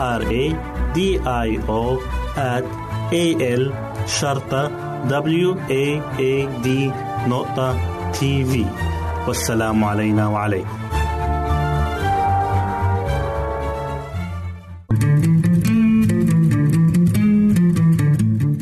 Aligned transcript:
R 0.00 0.22
A 0.22 0.44
D 0.94 0.98
I 1.46 1.50
O 1.68 2.00
at 2.36 2.64
A 3.12 3.24
L 3.60 3.64
شرطة 4.06 4.70
W 5.08 5.48
A 5.68 6.00
A 6.18 6.48
D 6.64 6.68
نقطة 7.28 7.76
تي 8.12 8.44
في 8.44 8.64
والسلام 9.28 9.84
علينا 9.84 10.28
وعليكم 10.28 10.68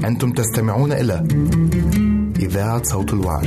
أنتم 0.05 0.33
تستمعون 0.33 0.93
إلى 0.93 1.27
إذاعة 2.39 2.83
صوت 2.83 3.13
الوعد. 3.13 3.47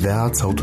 إذاعة 0.00 0.32
صوت 0.32 0.62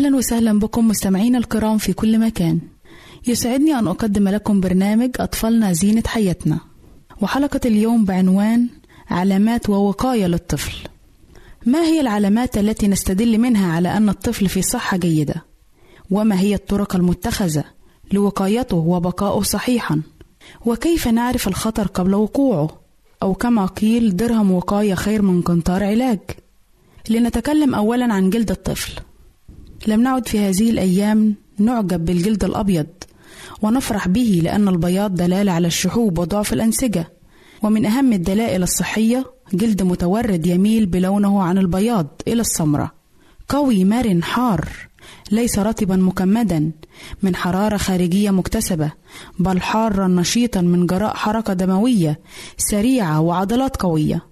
أهلا 0.00 0.16
وسهلا 0.16 0.58
بكم 0.58 0.88
مستمعينا 0.88 1.38
الكرام 1.38 1.78
في 1.78 1.92
كل 1.92 2.18
مكان. 2.18 2.60
يسعدني 3.26 3.78
أن 3.78 3.86
أقدم 3.88 4.28
لكم 4.28 4.60
برنامج 4.60 5.10
أطفالنا 5.16 5.72
زينة 5.72 6.02
حياتنا. 6.06 6.58
وحلقة 7.20 7.60
اليوم 7.64 8.04
بعنوان 8.04 8.68
علامات 9.10 9.70
ووقاية 9.70 10.26
للطفل. 10.26 10.88
ما 11.66 11.82
هي 11.82 12.00
العلامات 12.00 12.58
التي 12.58 12.88
نستدل 12.88 13.38
منها 13.38 13.72
على 13.72 13.96
أن 13.96 14.08
الطفل 14.08 14.48
في 14.48 14.62
صحة 14.62 14.96
جيدة؟ 14.96 15.44
وما 16.10 16.40
هي 16.40 16.54
الطرق 16.54 16.96
المتخذة 16.96 17.64
لوقايته 18.12 18.76
وبقائه 18.76 19.42
صحيحا؟ 19.42 20.02
وكيف 20.66 21.08
نعرف 21.08 21.48
الخطر 21.48 21.86
قبل 21.86 22.14
وقوعه؟ 22.14 22.80
أو 23.22 23.34
كما 23.34 23.66
قيل 23.66 24.16
درهم 24.16 24.50
وقاية 24.52 24.94
خير 24.94 25.22
من 25.22 25.42
قنطار 25.42 25.84
علاج. 25.84 26.20
لنتكلم 27.10 27.74
أولا 27.74 28.14
عن 28.14 28.30
جلد 28.30 28.50
الطفل. 28.50 28.92
لم 29.86 30.02
نعد 30.02 30.28
في 30.28 30.38
هذه 30.38 30.70
الأيام 30.70 31.34
نعجب 31.58 32.04
بالجلد 32.04 32.44
الأبيض 32.44 32.86
ونفرح 33.62 34.08
به 34.08 34.40
لأن 34.42 34.68
البياض 34.68 35.14
دلالة 35.14 35.52
على 35.52 35.66
الشحوب 35.66 36.18
وضعف 36.18 36.52
الأنسجة. 36.52 37.12
ومن 37.62 37.86
أهم 37.86 38.12
الدلائل 38.12 38.62
الصحية 38.62 39.24
جلد 39.52 39.82
متورد 39.82 40.46
يميل 40.46 40.86
بلونه 40.86 41.42
عن 41.42 41.58
البياض 41.58 42.06
إلى 42.28 42.40
السمرة. 42.40 42.90
قوي 43.48 43.84
مرن 43.84 44.22
حار 44.22 44.68
ليس 45.30 45.58
رطبا 45.58 45.96
مكمدا 45.96 46.70
من 47.22 47.36
حرارة 47.36 47.76
خارجية 47.76 48.30
مكتسبة 48.30 48.92
بل 49.38 49.60
حارا 49.60 50.08
نشيطا 50.08 50.60
من 50.60 50.86
جراء 50.86 51.16
حركة 51.16 51.52
دموية 51.52 52.20
سريعة 52.58 53.20
وعضلات 53.20 53.76
قوية. 53.76 54.26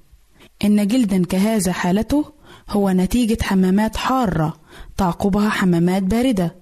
إن 0.64 0.86
جلدا 0.86 1.24
كهذا 1.24 1.72
حالته 1.72 2.24
هو 2.70 2.90
نتيجة 2.90 3.38
حمامات 3.42 3.96
حارة 3.96 4.56
تعقبها 4.98 5.48
حمامات 5.48 6.02
باردة. 6.02 6.56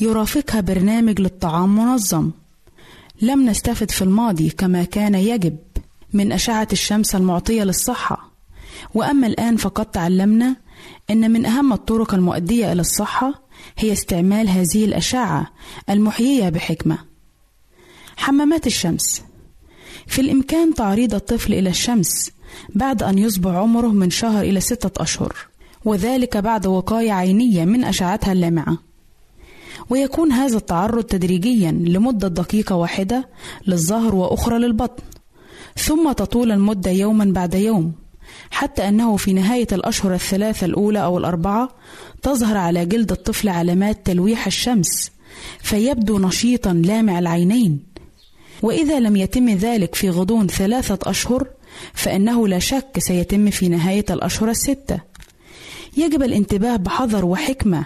يرافقها 0.00 0.60
برنامج 0.60 1.20
للطعام 1.20 1.76
منظم. 1.76 2.30
لم 3.22 3.46
نستفد 3.48 3.90
في 3.90 4.02
الماضي 4.02 4.50
كما 4.50 4.84
كان 4.84 5.14
يجب 5.14 5.56
من 6.12 6.32
أشعة 6.32 6.68
الشمس 6.72 7.14
المعطية 7.14 7.62
للصحة. 7.62 8.30
وأما 8.94 9.26
الآن 9.26 9.56
فقد 9.56 9.86
تعلمنا 9.86 10.56
أن 11.10 11.30
من 11.30 11.46
أهم 11.46 11.72
الطرق 11.72 12.14
المؤدية 12.14 12.72
إلى 12.72 12.80
الصحة 12.80 13.42
هي 13.78 13.92
استعمال 13.92 14.48
هذه 14.48 14.84
الأشعة 14.84 15.52
المحيية 15.90 16.48
بحكمة. 16.48 16.98
حمامات 18.16 18.66
الشمس. 18.66 19.22
في 20.06 20.20
الإمكان 20.20 20.74
تعريض 20.74 21.14
الطفل 21.14 21.54
إلى 21.54 21.70
الشمس 21.70 22.30
بعد 22.74 23.02
أن 23.02 23.18
يصبح 23.18 23.50
عمره 23.50 23.86
من 23.88 24.10
شهر 24.10 24.42
إلى 24.44 24.60
ستة 24.60 25.02
أشهر. 25.02 25.36
وذلك 25.86 26.36
بعد 26.36 26.66
وقاية 26.66 27.12
عينية 27.12 27.64
من 27.64 27.84
أشعتها 27.84 28.32
اللامعة. 28.32 28.78
ويكون 29.90 30.32
هذا 30.32 30.56
التعرض 30.56 31.04
تدريجيا 31.04 31.70
لمدة 31.70 32.28
دقيقة 32.28 32.76
واحدة 32.76 33.28
للظهر 33.66 34.14
وأخرى 34.14 34.58
للبطن 34.58 35.02
ثم 35.76 36.12
تطول 36.12 36.52
المدة 36.52 36.90
يوما 36.90 37.24
بعد 37.24 37.54
يوم 37.54 37.92
حتى 38.50 38.88
أنه 38.88 39.16
في 39.16 39.32
نهاية 39.32 39.66
الأشهر 39.72 40.14
الثلاثة 40.14 40.64
الأولى 40.64 41.04
أو 41.04 41.18
الأربعة 41.18 41.68
تظهر 42.22 42.56
على 42.56 42.86
جلد 42.86 43.12
الطفل 43.12 43.48
علامات 43.48 44.06
تلويح 44.06 44.46
الشمس 44.46 45.12
فيبدو 45.58 46.18
نشيطا 46.18 46.72
لامع 46.72 47.18
العينين. 47.18 47.86
وإذا 48.62 49.00
لم 49.00 49.16
يتم 49.16 49.48
ذلك 49.48 49.94
في 49.94 50.10
غضون 50.10 50.46
ثلاثة 50.46 51.10
أشهر 51.10 51.46
فإنه 51.92 52.48
لا 52.48 52.58
شك 52.58 52.98
سيتم 52.98 53.50
في 53.50 53.68
نهاية 53.68 54.04
الأشهر 54.10 54.50
الستة. 54.50 55.00
يجب 55.96 56.22
الانتباه 56.22 56.76
بحذر 56.76 57.24
وحكمة 57.24 57.84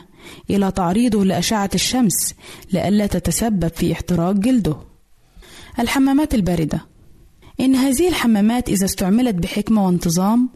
إلى 0.51 0.71
تعريضه 0.71 1.25
لأشعة 1.25 1.71
الشمس 1.75 2.35
لئلا 2.73 3.07
تتسبب 3.07 3.69
في 3.69 3.93
احتراق 3.93 4.33
جلده. 4.33 4.77
الحمامات 5.79 6.35
الباردة 6.35 6.87
إن 7.61 7.75
هذه 7.75 8.09
الحمامات 8.09 8.69
إذا 8.69 8.85
استعملت 8.85 9.35
بحكمة 9.35 9.87
وانتظام 9.87 10.49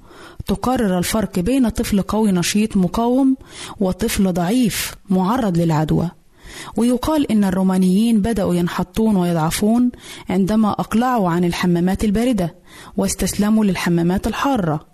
تقرر 0.46 0.98
الفرق 0.98 1.38
بين 1.38 1.68
طفل 1.68 2.02
قوي 2.02 2.32
نشيط 2.32 2.76
مقاوم 2.76 3.36
وطفل 3.80 4.32
ضعيف 4.32 4.94
معرض 5.10 5.58
للعدوى. 5.58 6.10
ويقال 6.76 7.30
إن 7.30 7.44
الرومانيين 7.44 8.20
بدأوا 8.20 8.54
ينحطون 8.54 9.16
ويضعفون 9.16 9.90
عندما 10.28 10.70
أقلعوا 10.70 11.30
عن 11.30 11.44
الحمامات 11.44 12.04
الباردة 12.04 12.54
واستسلموا 12.96 13.64
للحمامات 13.64 14.26
الحارة. 14.26 14.93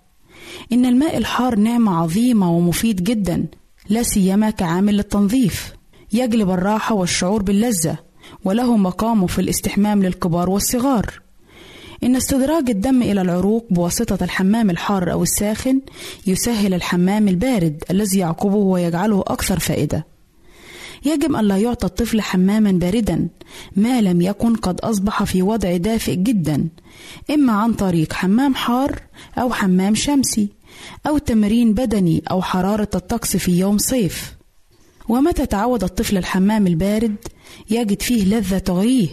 إن 0.73 0.85
الماء 0.85 1.17
الحار 1.17 1.55
نعمة 1.55 1.95
عظيمة 1.95 2.51
ومفيد 2.51 3.03
جدا 3.03 3.45
لا 3.89 4.03
سيما 4.03 4.49
كعامل 4.49 4.97
للتنظيف. 4.97 5.73
يجلب 6.13 6.49
الراحة 6.49 6.95
والشعور 6.95 7.41
باللذة 7.41 7.97
وله 8.45 8.77
مقامه 8.77 9.27
في 9.27 9.39
الاستحمام 9.39 10.03
للكبار 10.03 10.49
والصغار. 10.49 11.21
إن 12.03 12.15
استدراج 12.15 12.69
الدم 12.69 13.01
إلى 13.01 13.21
العروق 13.21 13.67
بواسطة 13.69 14.23
الحمام 14.23 14.69
الحار 14.69 15.11
أو 15.11 15.23
الساخن 15.23 15.81
يسهل 16.27 16.73
الحمام 16.73 17.27
البارد 17.27 17.83
الذي 17.91 18.19
يعقبه 18.19 18.55
ويجعله 18.55 19.23
أكثر 19.27 19.59
فائدة. 19.59 20.10
يجب 21.05 21.35
أن 21.35 21.45
لا 21.45 21.57
يعطى 21.57 21.87
الطفل 21.87 22.21
حماما 22.21 22.71
باردا 22.71 23.29
ما 23.75 24.01
لم 24.01 24.21
يكن 24.21 24.55
قد 24.55 24.79
أصبح 24.79 25.23
في 25.23 25.41
وضع 25.41 25.77
دافئ 25.77 26.15
جدا 26.15 26.69
إما 27.31 27.53
عن 27.53 27.73
طريق 27.73 28.13
حمام 28.13 28.55
حار 28.55 29.01
أو 29.37 29.53
حمام 29.53 29.95
شمسي 29.95 30.49
أو 31.07 31.17
تمرين 31.17 31.73
بدني 31.73 32.23
أو 32.31 32.41
حرارة 32.41 32.89
الطقس 32.95 33.37
في 33.37 33.59
يوم 33.59 33.77
صيف. 33.77 34.35
ومتى 35.09 35.45
تعود 35.45 35.83
الطفل 35.83 36.17
الحمام 36.17 36.67
البارد؟ 36.67 37.15
يجد 37.69 38.01
فيه 38.01 38.23
لذة 38.23 38.57
تغريه. 38.57 39.07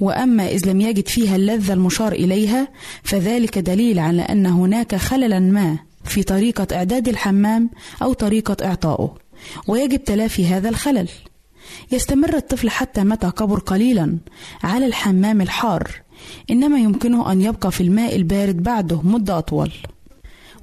وأما 0.00 0.48
إذ 0.48 0.68
لم 0.68 0.80
يجد 0.80 1.08
فيها 1.08 1.36
اللذة 1.36 1.72
المشار 1.72 2.12
إليها 2.12 2.68
فذلك 3.02 3.58
دليل 3.58 3.98
على 3.98 4.22
أن 4.22 4.46
هناك 4.46 4.94
خللا 4.94 5.40
ما 5.40 5.78
في 6.04 6.22
طريقة 6.22 6.66
إعداد 6.76 7.08
الحمام 7.08 7.70
أو 8.02 8.12
طريقة 8.12 8.66
إعطائه. 8.66 9.14
ويجب 9.66 10.04
تلافي 10.04 10.46
هذا 10.46 10.68
الخلل. 10.68 11.08
يستمر 11.92 12.36
الطفل 12.36 12.70
حتى 12.70 13.04
متى 13.04 13.30
كبر 13.30 13.58
قليلا 13.58 14.18
على 14.62 14.86
الحمام 14.86 15.40
الحار. 15.40 15.90
إنما 16.50 16.78
يمكنه 16.78 17.32
أن 17.32 17.40
يبقى 17.40 17.72
في 17.72 17.80
الماء 17.80 18.16
البارد 18.16 18.62
بعده 18.62 19.02
مدة 19.02 19.38
أطول. 19.38 19.72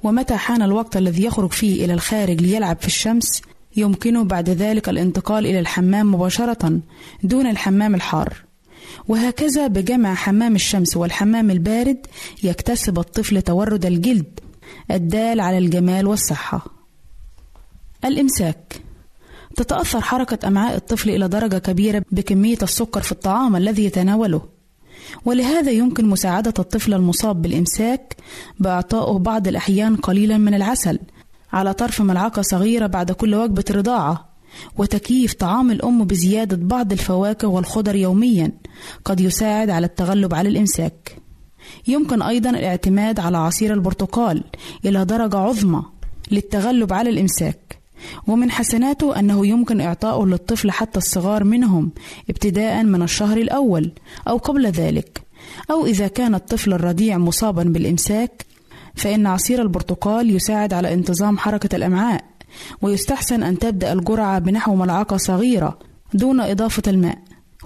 ومتى 0.02 0.36
حان 0.36 0.62
الوقت 0.62 0.96
الذي 0.96 1.24
يخرج 1.24 1.52
فيه 1.52 1.84
إلى 1.84 1.94
الخارج 1.94 2.40
ليلعب 2.40 2.80
في 2.80 2.86
الشمس؟ 2.86 3.42
يمكنه 3.76 4.24
بعد 4.24 4.50
ذلك 4.50 4.88
الانتقال 4.88 5.46
إلى 5.46 5.58
الحمام 5.60 6.14
مباشرة 6.14 6.80
دون 7.22 7.46
الحمام 7.46 7.94
الحار. 7.94 8.34
وهكذا 9.08 9.66
بجمع 9.66 10.14
حمام 10.14 10.54
الشمس 10.54 10.96
والحمام 10.96 11.50
البارد 11.50 12.06
يكتسب 12.42 12.98
الطفل 12.98 13.42
تورد 13.42 13.86
الجلد 13.86 14.40
الدال 14.90 15.40
على 15.40 15.58
الجمال 15.58 16.06
والصحة. 16.06 16.64
الإمساك. 18.04 18.80
تتأثر 19.60 20.00
حركة 20.00 20.48
أمعاء 20.48 20.76
الطفل 20.76 21.10
إلى 21.10 21.28
درجة 21.28 21.58
كبيرة 21.58 22.02
بكمية 22.12 22.58
السكر 22.62 23.00
في 23.00 23.12
الطعام 23.12 23.56
الذي 23.56 23.84
يتناوله. 23.84 24.42
ولهذا 25.24 25.70
يمكن 25.70 26.06
مساعدة 26.06 26.54
الطفل 26.58 26.94
المصاب 26.94 27.42
بالإمساك 27.42 28.16
بإعطائه 28.58 29.18
بعض 29.18 29.48
الأحيان 29.48 29.96
قليلا 29.96 30.38
من 30.38 30.54
العسل 30.54 30.98
على 31.52 31.74
طرف 31.74 32.00
ملعقة 32.00 32.42
صغيرة 32.42 32.86
بعد 32.86 33.12
كل 33.12 33.34
وجبة 33.34 33.64
رضاعة 33.70 34.28
وتكييف 34.78 35.34
طعام 35.34 35.70
الأم 35.70 36.04
بزيادة 36.04 36.56
بعض 36.56 36.92
الفواكه 36.92 37.48
والخضر 37.48 37.96
يوميا 37.96 38.52
قد 39.04 39.20
يساعد 39.20 39.70
على 39.70 39.86
التغلب 39.86 40.34
على 40.34 40.48
الإمساك. 40.48 41.16
يمكن 41.88 42.22
أيضا 42.22 42.50
الاعتماد 42.50 43.20
على 43.20 43.38
عصير 43.38 43.74
البرتقال 43.74 44.44
إلى 44.84 45.04
درجة 45.04 45.36
عظمى 45.36 45.82
للتغلب 46.30 46.92
على 46.92 47.10
الإمساك. 47.10 47.79
ومن 48.26 48.50
حسناته 48.50 49.18
أنه 49.18 49.46
يمكن 49.46 49.80
إعطاؤه 49.80 50.26
للطفل 50.26 50.70
حتى 50.70 50.98
الصغار 50.98 51.44
منهم 51.44 51.90
ابتداء 52.30 52.84
من 52.84 53.02
الشهر 53.02 53.36
الأول 53.36 53.92
أو 54.28 54.36
قبل 54.36 54.66
ذلك. 54.66 55.22
أو 55.70 55.86
إذا 55.86 56.08
كان 56.08 56.34
الطفل 56.34 56.72
الرضيع 56.72 57.18
مصابا 57.18 57.62
بالإمساك 57.62 58.46
فإن 58.94 59.26
عصير 59.26 59.62
البرتقال 59.62 60.36
يساعد 60.36 60.72
على 60.72 60.94
انتظام 60.94 61.38
حركة 61.38 61.76
الأمعاء 61.76 62.24
ويستحسن 62.82 63.42
أن 63.42 63.58
تبدأ 63.58 63.92
الجرعة 63.92 64.38
بنحو 64.38 64.74
ملعقة 64.74 65.16
صغيرة 65.16 65.78
دون 66.14 66.40
إضافة 66.40 66.82
الماء. 66.86 67.18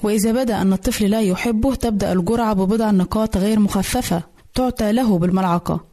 وإذا 0.03 0.33
بدأ 0.33 0.63
أن 0.63 0.73
الطفل 0.73 1.11
لا 1.11 1.21
يحبه 1.21 1.75
تبدأ 1.75 2.13
الجرعة 2.13 2.53
ببضع 2.53 2.91
نقاط 2.91 3.37
غير 3.37 3.61
مخففة 3.61 4.23
تعطى 4.55 4.93
له 4.93 5.19
بالملعقة 5.19 5.85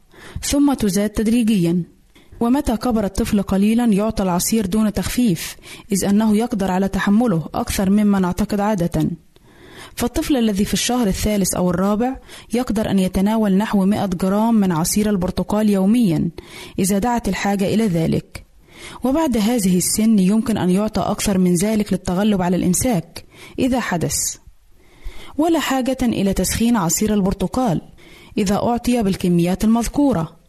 ثم 0.41 0.73
تزاد 0.73 1.09
تدريجيا. 1.09 1.83
ومتى 2.41 2.77
كبر 2.77 3.05
الطفل 3.05 3.41
قليلا 3.41 3.85
يعطى 3.85 4.23
العصير 4.23 4.65
دون 4.65 4.93
تخفيف 4.93 5.55
إذ 5.91 6.05
أنه 6.05 6.37
يقدر 6.37 6.71
على 6.71 6.87
تحمله 6.87 7.49
أكثر 7.55 7.89
مما 7.89 8.19
نعتقد 8.19 8.59
عادة. 8.59 9.09
فالطفل 9.95 10.37
الذي 10.37 10.65
في 10.65 10.73
الشهر 10.73 11.07
الثالث 11.07 11.55
أو 11.55 11.69
الرابع 11.69 12.19
يقدر 12.53 12.91
أن 12.91 12.99
يتناول 12.99 13.57
نحو 13.57 13.85
100 13.85 14.05
جرام 14.05 14.55
من 14.55 14.71
عصير 14.71 15.09
البرتقال 15.09 15.69
يوميا 15.69 16.29
إذا 16.79 16.99
دعت 16.99 17.29
الحاجة 17.29 17.65
إلى 17.73 17.87
ذلك. 17.87 18.45
وبعد 19.03 19.37
هذه 19.37 19.77
السن 19.77 20.19
يمكن 20.19 20.57
أن 20.57 20.69
يعطى 20.69 21.01
أكثر 21.01 21.37
من 21.37 21.55
ذلك 21.55 21.93
للتغلب 21.93 22.41
على 22.41 22.55
الإمساك 22.55 23.25
إذا 23.59 23.79
حدث. 23.79 24.17
ولا 25.37 25.59
حاجة 25.59 25.97
إلى 26.01 26.33
تسخين 26.33 26.77
عصير 26.77 27.13
البرتقال 27.13 27.81
إذا 28.37 28.55
أعطي 28.55 29.03
بالكميات 29.03 29.63
المذكورة. 29.63 30.40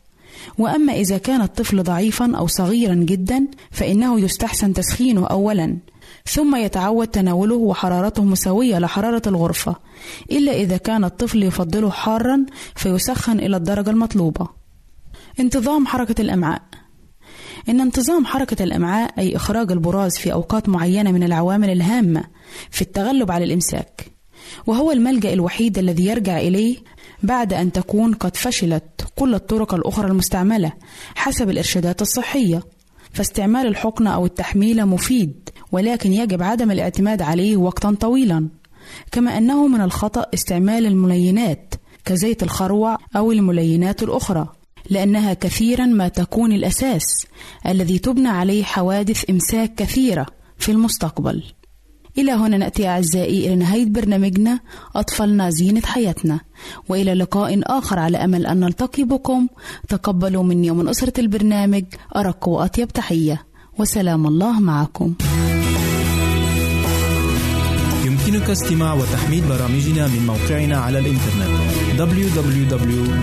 وأما 0.58 0.92
إذا 0.92 1.18
كان 1.18 1.40
الطفل 1.40 1.82
ضعيفا 1.82 2.36
أو 2.36 2.46
صغيرا 2.46 2.94
جدا 2.94 3.46
فإنه 3.70 4.20
يستحسن 4.20 4.72
تسخينه 4.72 5.26
أولا 5.26 5.78
ثم 6.26 6.56
يتعود 6.56 7.06
تناوله 7.06 7.54
وحرارته 7.54 8.24
مساوية 8.24 8.78
لحرارة 8.78 9.22
الغرفة 9.26 9.76
إلا 10.30 10.52
إذا 10.52 10.76
كان 10.76 11.04
الطفل 11.04 11.42
يفضله 11.42 11.90
حارا 11.90 12.46
فيسخن 12.74 13.38
إلى 13.40 13.56
الدرجة 13.56 13.90
المطلوبة. 13.90 14.48
انتظام 15.40 15.86
حركة 15.86 16.20
الأمعاء. 16.20 16.62
إن 17.68 17.80
انتظام 17.80 18.26
حركة 18.26 18.62
الأمعاء 18.62 19.18
أي 19.18 19.36
إخراج 19.36 19.72
البراز 19.72 20.18
في 20.18 20.32
أوقات 20.32 20.68
معينة 20.68 21.12
من 21.12 21.22
العوامل 21.22 21.70
الهامة 21.70 22.24
في 22.70 22.82
التغلب 22.82 23.30
على 23.30 23.44
الإمساك 23.44 24.12
وهو 24.66 24.92
الملجأ 24.92 25.32
الوحيد 25.32 25.78
الذي 25.78 26.06
يرجع 26.06 26.38
إليه 26.38 26.76
بعد 27.22 27.52
أن 27.52 27.72
تكون 27.72 28.14
قد 28.14 28.36
فشلت 28.36 29.04
كل 29.16 29.34
الطرق 29.34 29.74
الأخرى 29.74 30.08
المستعملة 30.08 30.72
حسب 31.14 31.50
الإرشادات 31.50 32.02
الصحية. 32.02 32.62
فاستعمال 33.12 33.66
الحقنة 33.66 34.14
أو 34.14 34.26
التحميلة 34.26 34.84
مفيد 34.84 35.48
ولكن 35.72 36.12
يجب 36.12 36.42
عدم 36.42 36.70
الاعتماد 36.70 37.22
عليه 37.22 37.56
وقتا 37.56 37.96
طويلا. 38.00 38.48
كما 39.12 39.38
أنه 39.38 39.68
من 39.68 39.80
الخطأ 39.80 40.26
استعمال 40.34 40.86
الملينات 40.86 41.74
كزيت 42.04 42.42
الخروع 42.42 42.98
أو 43.16 43.32
الملينات 43.32 44.02
الأخرى 44.02 44.48
لأنها 44.90 45.34
كثيرا 45.34 45.86
ما 45.86 46.08
تكون 46.08 46.52
الأساس 46.52 47.26
الذي 47.66 47.98
تبنى 47.98 48.28
عليه 48.28 48.64
حوادث 48.64 49.30
إمساك 49.30 49.74
كثيرة 49.74 50.26
في 50.58 50.72
المستقبل. 50.72 51.42
إلى 52.18 52.32
هنا 52.32 52.56
نأتي 52.56 52.88
أعزائي 52.88 53.46
إلى 53.46 53.56
نهاية 53.56 53.86
برنامجنا 53.86 54.60
أطفالنا 54.96 55.50
زينة 55.50 55.80
حياتنا 55.84 56.40
وإلى 56.88 57.14
لقاء 57.14 57.60
آخر 57.78 57.98
على 57.98 58.16
أمل 58.24 58.46
أن 58.46 58.60
نلتقي 58.60 59.04
بكم. 59.04 59.46
تقبلوا 59.88 60.42
مني 60.42 60.70
ومن 60.70 60.88
أسرة 60.88 61.12
البرنامج 61.18 61.84
أرق 62.16 62.48
وأطيب 62.48 62.88
تحية. 62.88 63.46
وسلام 63.78 64.26
الله 64.26 64.60
معكم. 64.60 65.14
يمكنك 68.06 68.50
استماع 68.50 68.94
وتحميل 68.94 69.44
برامجنا 69.48 70.06
من 70.06 70.26
موقعنا 70.26 70.78
على 70.78 70.98
الإنترنت 70.98 71.72
www.awr.org 71.98 73.22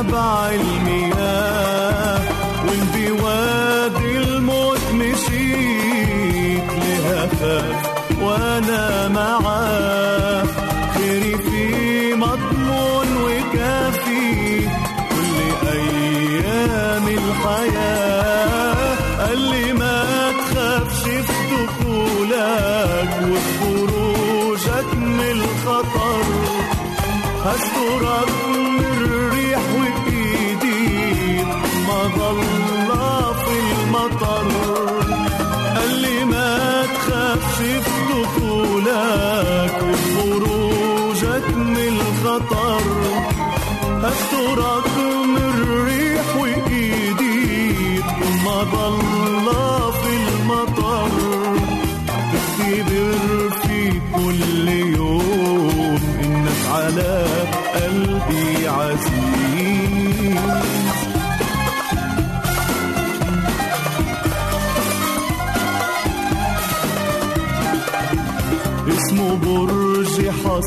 نبع 0.00 0.50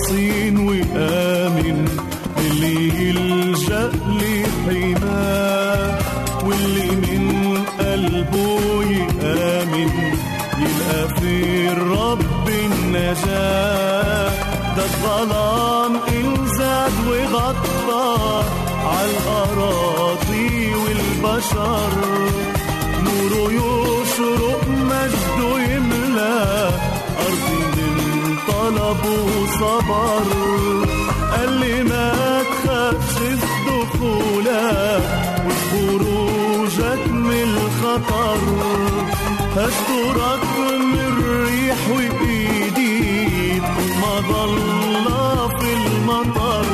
حصين 0.05 0.57
وآمن 0.59 1.89
اللي 2.39 2.89
يلجأ 3.09 3.91
لحماه 4.21 5.99
واللي 6.45 6.91
من 6.91 7.25
قلبه 7.79 8.83
يآمن 8.83 9.91
يلقى 10.59 11.21
في 11.21 11.69
الرب 11.73 12.49
النجاة 12.49 14.31
ده 14.77 14.85
الظلام 14.85 15.97
انزاد 15.97 16.93
وغطى 17.09 18.43
عالأراضي 18.85 20.75
والبشر. 20.75 21.93
طلب 29.03 29.27
وصبر 29.43 30.25
قال 31.33 31.53
لي 31.61 31.83
ما 31.83 32.13
تخافش 32.43 33.19
في 33.19 33.37
دخولك 33.67 35.03
وخروجك 35.47 37.09
من 37.09 37.57
الخطر. 37.57 38.39
هسترك 39.57 40.45
من 40.59 40.99
الريح 40.99 41.77
وبإيدي 41.91 43.61
ما 44.01 44.15
ضل 44.21 44.59
في 45.61 45.73
المطر. 45.73 46.67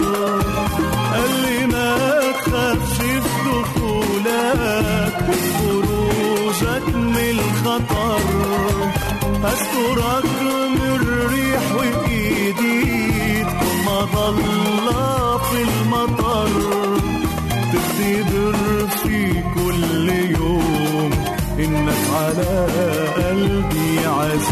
قال 1.12 1.30
لي 1.42 1.66
ما 1.66 2.20
تخافش 2.44 2.96
في 2.96 3.20
دخولك 3.46 5.14
وخروجك 5.28 6.94
من 6.94 7.16
الخطر. 7.16 8.20
هسترك 9.44 10.29
المطر 15.62 16.52
تختبر 17.72 18.56
في 19.02 19.42
كل 19.54 20.08
يوم. 20.08 21.10
إنك 21.58 22.02
على 22.14 22.66
قلبي 23.16 24.06
عزيز. 24.06 24.50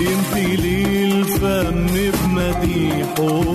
يمتلي 0.00 1.04
الفم 1.04 1.86
بمديحه. 1.94 3.53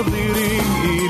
الناظرين 0.00 1.09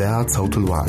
إذاعة 0.00 0.26
صوت 0.28 0.56
الوعد 0.56 0.88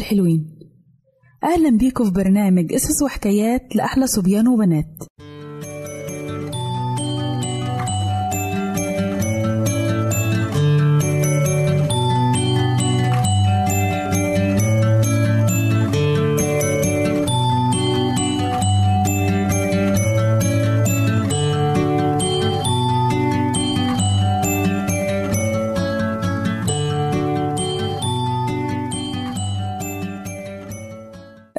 الحلوين. 0.00 0.58
أهلا 1.44 1.78
بيكم 1.78 2.04
في 2.04 2.10
برنامج 2.10 2.72
قصص 2.74 3.02
وحكايات 3.02 3.76
لأحلى 3.76 4.06
صبيان 4.06 4.48
وبنات. 4.48 5.09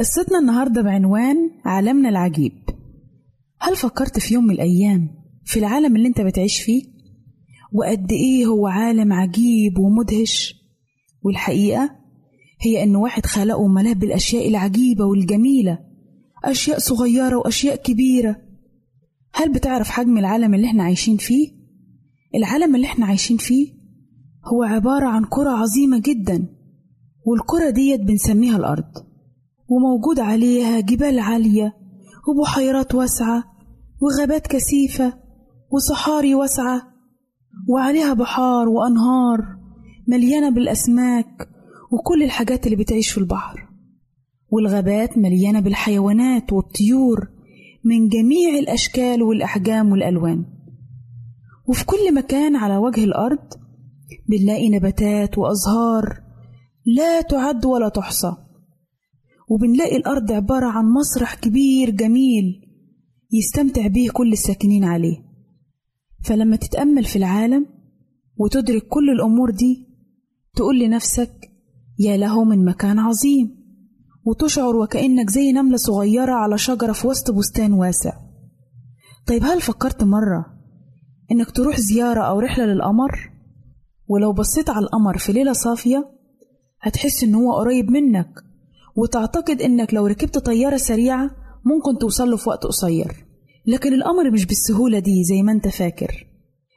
قصتنا 0.02 0.40
النهاردة 0.40 0.82
بعنوان 0.82 1.38
عالمنا 1.66 2.10
العجيب 2.10 2.54
هل 3.60 3.76
فكرت 3.76 4.20
في 4.20 4.34
يوم 4.34 4.44
من 4.44 4.52
الأيام 4.52 5.10
في 5.46 5.60
العالم 5.60 5.96
اللي 5.96 6.08
انت 6.08 6.22
بتعيش 6.22 6.62
فيه؟ 6.62 6.84
وقد 7.74 8.12
إيه 8.12 8.46
هو 8.46 8.68
عالم 8.68 9.14
عجيب 9.14 9.80
ومدهش 9.80 10.56
والحقيقة 11.24 11.90
هي 12.62 12.84
إن 12.84 12.96
واحد 12.96 13.26
خلقه 13.26 13.68
ملاه 13.68 13.94
بالأشياء 13.94 14.48
العجيبة 14.48 15.06
والجميلة 15.06 15.80
أشياء 16.46 16.80
صغيرة 16.80 17.36
وأشياء 17.38 17.76
كبيرة 17.76 18.36
هل 19.34 19.54
بتعرف 19.54 19.90
حجم 19.90 20.18
العالم 20.18 20.54
اللي 20.54 20.68
إحنا 20.68 20.84
عايشين 20.84 21.18
فيه؟ 21.18 21.48
العالم 22.36 22.76
اللي 22.76 22.88
إحنا 22.88 23.06
عايشين 23.06 23.38
فيه 23.38 23.74
هو 24.54 24.64
عبارة 24.64 25.06
عن 25.08 25.26
كرة 25.26 25.50
عظيمة 25.50 26.00
جدا 26.00 26.48
والكرة 27.26 27.70
ديت 27.70 28.00
بنسميها 28.02 28.58
الأرض 28.58 29.11
وموجود 29.72 30.20
عليها 30.20 30.80
جبال 30.80 31.20
عالية 31.20 31.74
وبحيرات 32.28 32.96
واسعة 32.96 33.44
وغابات 34.02 34.48
كثيفة 34.48 35.14
وصحاري 35.72 36.36
واسعة 36.36 36.82
وعليها 37.70 38.14
بحار 38.14 38.70
وأنهار 38.70 39.58
مليانة 40.08 40.50
بالأسماك 40.50 41.50
وكل 41.92 42.24
الحاجات 42.24 42.66
اللي 42.66 42.76
بتعيش 42.76 43.12
في 43.12 43.18
البحر. 43.18 43.68
والغابات 44.50 45.18
مليانة 45.18 45.60
بالحيوانات 45.60 46.54
والطيور 46.54 47.28
من 47.84 48.08
جميع 48.08 48.60
الأشكال 48.60 49.24
والأحجام 49.24 49.92
والألوان. 49.92 50.46
وفي 51.68 51.86
كل 51.86 52.14
مكان 52.16 52.56
على 52.56 52.78
وجه 52.78 53.04
الأرض 53.04 53.54
بنلاقي 54.30 54.70
نباتات 54.70 55.38
وأزهار 55.38 56.22
لا 56.86 57.22
تعد 57.22 57.66
ولا 57.66 57.90
تحصى. 57.90 58.36
وبنلاقي 59.52 59.98
الأرض 59.98 60.32
عبارة 60.32 60.66
عن 60.66 60.86
مسرح 60.86 61.36
كبير 61.36 61.90
جميل 61.90 62.62
يستمتع 63.32 63.88
به 63.88 64.08
كل 64.14 64.32
الساكنين 64.32 64.84
عليه. 64.84 65.18
فلما 66.24 66.56
تتأمل 66.56 67.04
في 67.04 67.16
العالم 67.16 67.66
وتدرك 68.38 68.88
كل 68.88 69.10
الأمور 69.10 69.50
دي 69.50 69.88
تقول 70.56 70.80
لنفسك 70.80 71.52
يا 72.00 72.18
له 72.18 72.44
من 72.44 72.66
مكان 72.66 73.00
عظيم. 73.00 73.62
وتشعر 74.26 74.76
وكأنك 74.76 75.30
زي 75.30 75.52
نملة 75.52 75.78
صغيرة 75.78 76.34
على 76.34 76.58
شجرة 76.58 76.92
في 76.92 77.08
وسط 77.08 77.32
بستان 77.32 77.74
واسع. 77.74 78.14
طيب 79.28 79.44
هل 79.44 79.62
فكرت 79.62 80.04
مرة 80.04 80.46
إنك 81.32 81.52
تروح 81.52 81.80
زيارة 81.80 82.22
أو 82.22 82.40
رحلة 82.40 82.66
للقمر؟ 82.66 83.32
ولو 84.08 84.34
بصيت 84.34 84.70
على 84.70 84.86
القمر 84.86 85.18
في 85.18 85.34
ليلة 85.34 85.54
صافية 85.54 86.10
هتحس 86.82 87.24
إن 87.24 87.36
هو 87.36 87.54
قريب 87.54 87.92
منك. 87.92 88.51
وتعتقد 88.96 89.62
إنك 89.62 89.94
لو 89.94 90.06
ركبت 90.08 90.38
طيارة 90.38 90.78
سريعة 90.78 91.30
ممكن 91.66 92.00
توصله 92.00 92.38
في 92.38 92.50
وقت 92.50 92.64
قصير. 92.64 93.26
لكن 93.68 93.94
الأمر 93.94 94.32
مش 94.32 94.46
بالسهولة 94.46 95.00
دي 95.00 95.24
زي 95.24 95.42
ما 95.42 95.52
أنت 95.52 95.68
فاكر. 95.68 96.28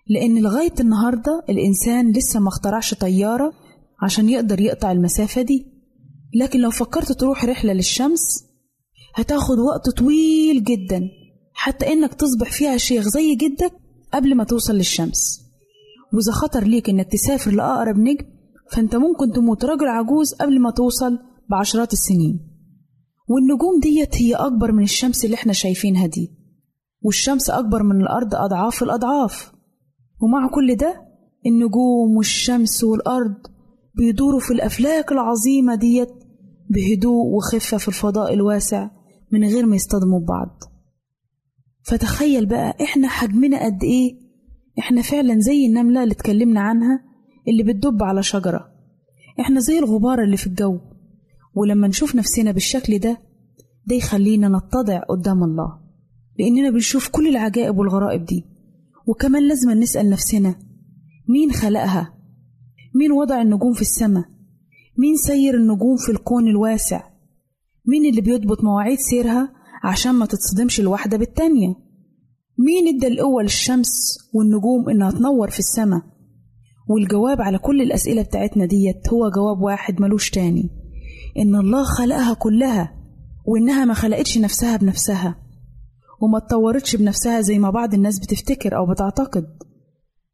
لأن 0.08 0.38
لغاية 0.42 0.72
النهاردة 0.80 1.44
الإنسان 1.48 2.12
لسه 2.12 2.40
ما 2.40 2.48
اخترعش 2.48 2.94
طيارة 2.94 3.52
عشان 4.02 4.28
يقدر 4.28 4.60
يقطع 4.60 4.92
المسافة 4.92 5.42
دي. 5.42 5.66
لكن 6.34 6.60
لو 6.60 6.70
فكرت 6.70 7.12
تروح 7.12 7.44
رحلة 7.44 7.72
للشمس 7.72 8.20
هتاخد 9.14 9.58
وقت 9.58 9.90
طويل 9.90 10.64
جدا 10.64 11.08
حتى 11.54 11.92
إنك 11.92 12.14
تصبح 12.14 12.52
فيها 12.52 12.76
شيخ 12.76 13.04
زي 13.08 13.34
جدك 13.34 13.72
قبل 14.14 14.34
ما 14.34 14.44
توصل 14.44 14.74
للشمس. 14.74 15.40
وإذا 16.12 16.32
خطر 16.32 16.64
ليك 16.64 16.88
إنك 16.90 17.06
تسافر 17.12 17.50
لأقرب 17.50 17.96
نجم 17.98 18.26
فأنت 18.70 18.96
ممكن 18.96 19.32
تموت 19.32 19.64
راجل 19.64 19.86
عجوز 19.88 20.34
قبل 20.34 20.60
ما 20.60 20.70
توصل 20.70 21.18
بعشرات 21.50 21.92
السنين. 21.92 22.40
والنجوم 23.28 23.80
ديت 23.80 24.16
هي 24.22 24.34
أكبر 24.34 24.72
من 24.72 24.82
الشمس 24.82 25.24
اللي 25.24 25.34
إحنا 25.34 25.52
شايفينها 25.52 26.06
دي. 26.06 26.32
والشمس 27.02 27.50
أكبر 27.50 27.82
من 27.82 28.00
الأرض 28.00 28.34
أضعاف 28.34 28.82
الأضعاف. 28.82 29.52
ومع 30.22 30.48
كل 30.54 30.76
ده 30.76 31.02
النجوم 31.46 32.16
والشمس 32.16 32.84
والأرض 32.84 33.34
بيدوروا 33.94 34.40
في 34.40 34.50
الأفلاك 34.52 35.12
العظيمة 35.12 35.74
ديت 35.74 36.10
بهدوء 36.70 37.26
وخفة 37.36 37.76
في 37.78 37.88
الفضاء 37.88 38.34
الواسع 38.34 38.90
من 39.32 39.44
غير 39.44 39.66
ما 39.66 39.76
يصطدموا 39.76 40.20
ببعض. 40.20 40.58
فتخيل 41.82 42.46
بقى 42.46 42.76
إحنا 42.84 43.08
حجمنا 43.08 43.64
قد 43.64 43.84
إيه؟ 43.84 44.18
إحنا 44.78 45.02
فعلا 45.02 45.40
زي 45.40 45.66
النملة 45.66 46.02
اللي 46.02 46.12
اتكلمنا 46.12 46.60
عنها 46.60 47.04
اللي 47.48 47.62
بتدب 47.62 48.02
على 48.02 48.22
شجرة. 48.22 48.68
إحنا 49.40 49.60
زي 49.60 49.78
الغبار 49.78 50.22
اللي 50.22 50.36
في 50.36 50.46
الجو. 50.46 50.78
ولما 51.56 51.88
نشوف 51.88 52.14
نفسنا 52.14 52.50
بالشكل 52.52 52.98
ده 52.98 53.18
ده 53.86 53.96
يخلينا 53.96 54.48
نتضع 54.48 54.98
قدام 54.98 55.44
الله 55.44 55.80
لأننا 56.38 56.70
بنشوف 56.70 57.08
كل 57.08 57.28
العجائب 57.28 57.78
والغرائب 57.78 58.24
دي. 58.24 58.44
وكمان 59.06 59.48
لازم 59.48 59.70
نسأل 59.70 60.10
نفسنا 60.10 60.54
مين 61.28 61.52
خلقها؟ 61.52 62.14
مين 62.94 63.12
وضع 63.12 63.42
النجوم 63.42 63.72
في 63.72 63.80
السماء؟ 63.82 64.24
مين 64.98 65.16
سير 65.16 65.54
النجوم 65.54 65.96
في 65.96 66.12
الكون 66.12 66.48
الواسع؟ 66.48 67.02
مين 67.86 68.10
اللي 68.10 68.20
بيضبط 68.20 68.64
مواعيد 68.64 68.98
سيرها 68.98 69.52
عشان 69.84 70.12
ما 70.14 70.26
تتصدمش 70.26 70.80
الواحدة 70.80 71.16
بالتانية؟ 71.16 71.74
مين 72.58 72.96
ادى 72.96 73.06
القوة 73.06 73.42
للشمس 73.42 74.18
والنجوم 74.34 74.88
إنها 74.88 75.10
تنور 75.10 75.50
في 75.50 75.58
السماء؟ 75.58 76.02
والجواب 76.88 77.40
على 77.40 77.58
كل 77.58 77.82
الأسئلة 77.82 78.22
بتاعتنا 78.22 78.66
ديت 78.66 79.08
هو 79.12 79.30
جواب 79.30 79.62
واحد 79.62 80.00
ملوش 80.00 80.30
تاني. 80.30 80.70
إن 81.38 81.56
الله 81.56 81.84
خلقها 81.84 82.34
كلها 82.34 82.94
وإنها 83.46 83.84
ما 83.84 83.94
خلقتش 83.94 84.38
نفسها 84.38 84.76
بنفسها 84.76 85.36
وما 86.22 86.38
اتطورتش 86.38 86.96
بنفسها 86.96 87.40
زي 87.40 87.58
ما 87.58 87.70
بعض 87.70 87.94
الناس 87.94 88.18
بتفتكر 88.18 88.76
أو 88.76 88.86
بتعتقد. 88.86 89.46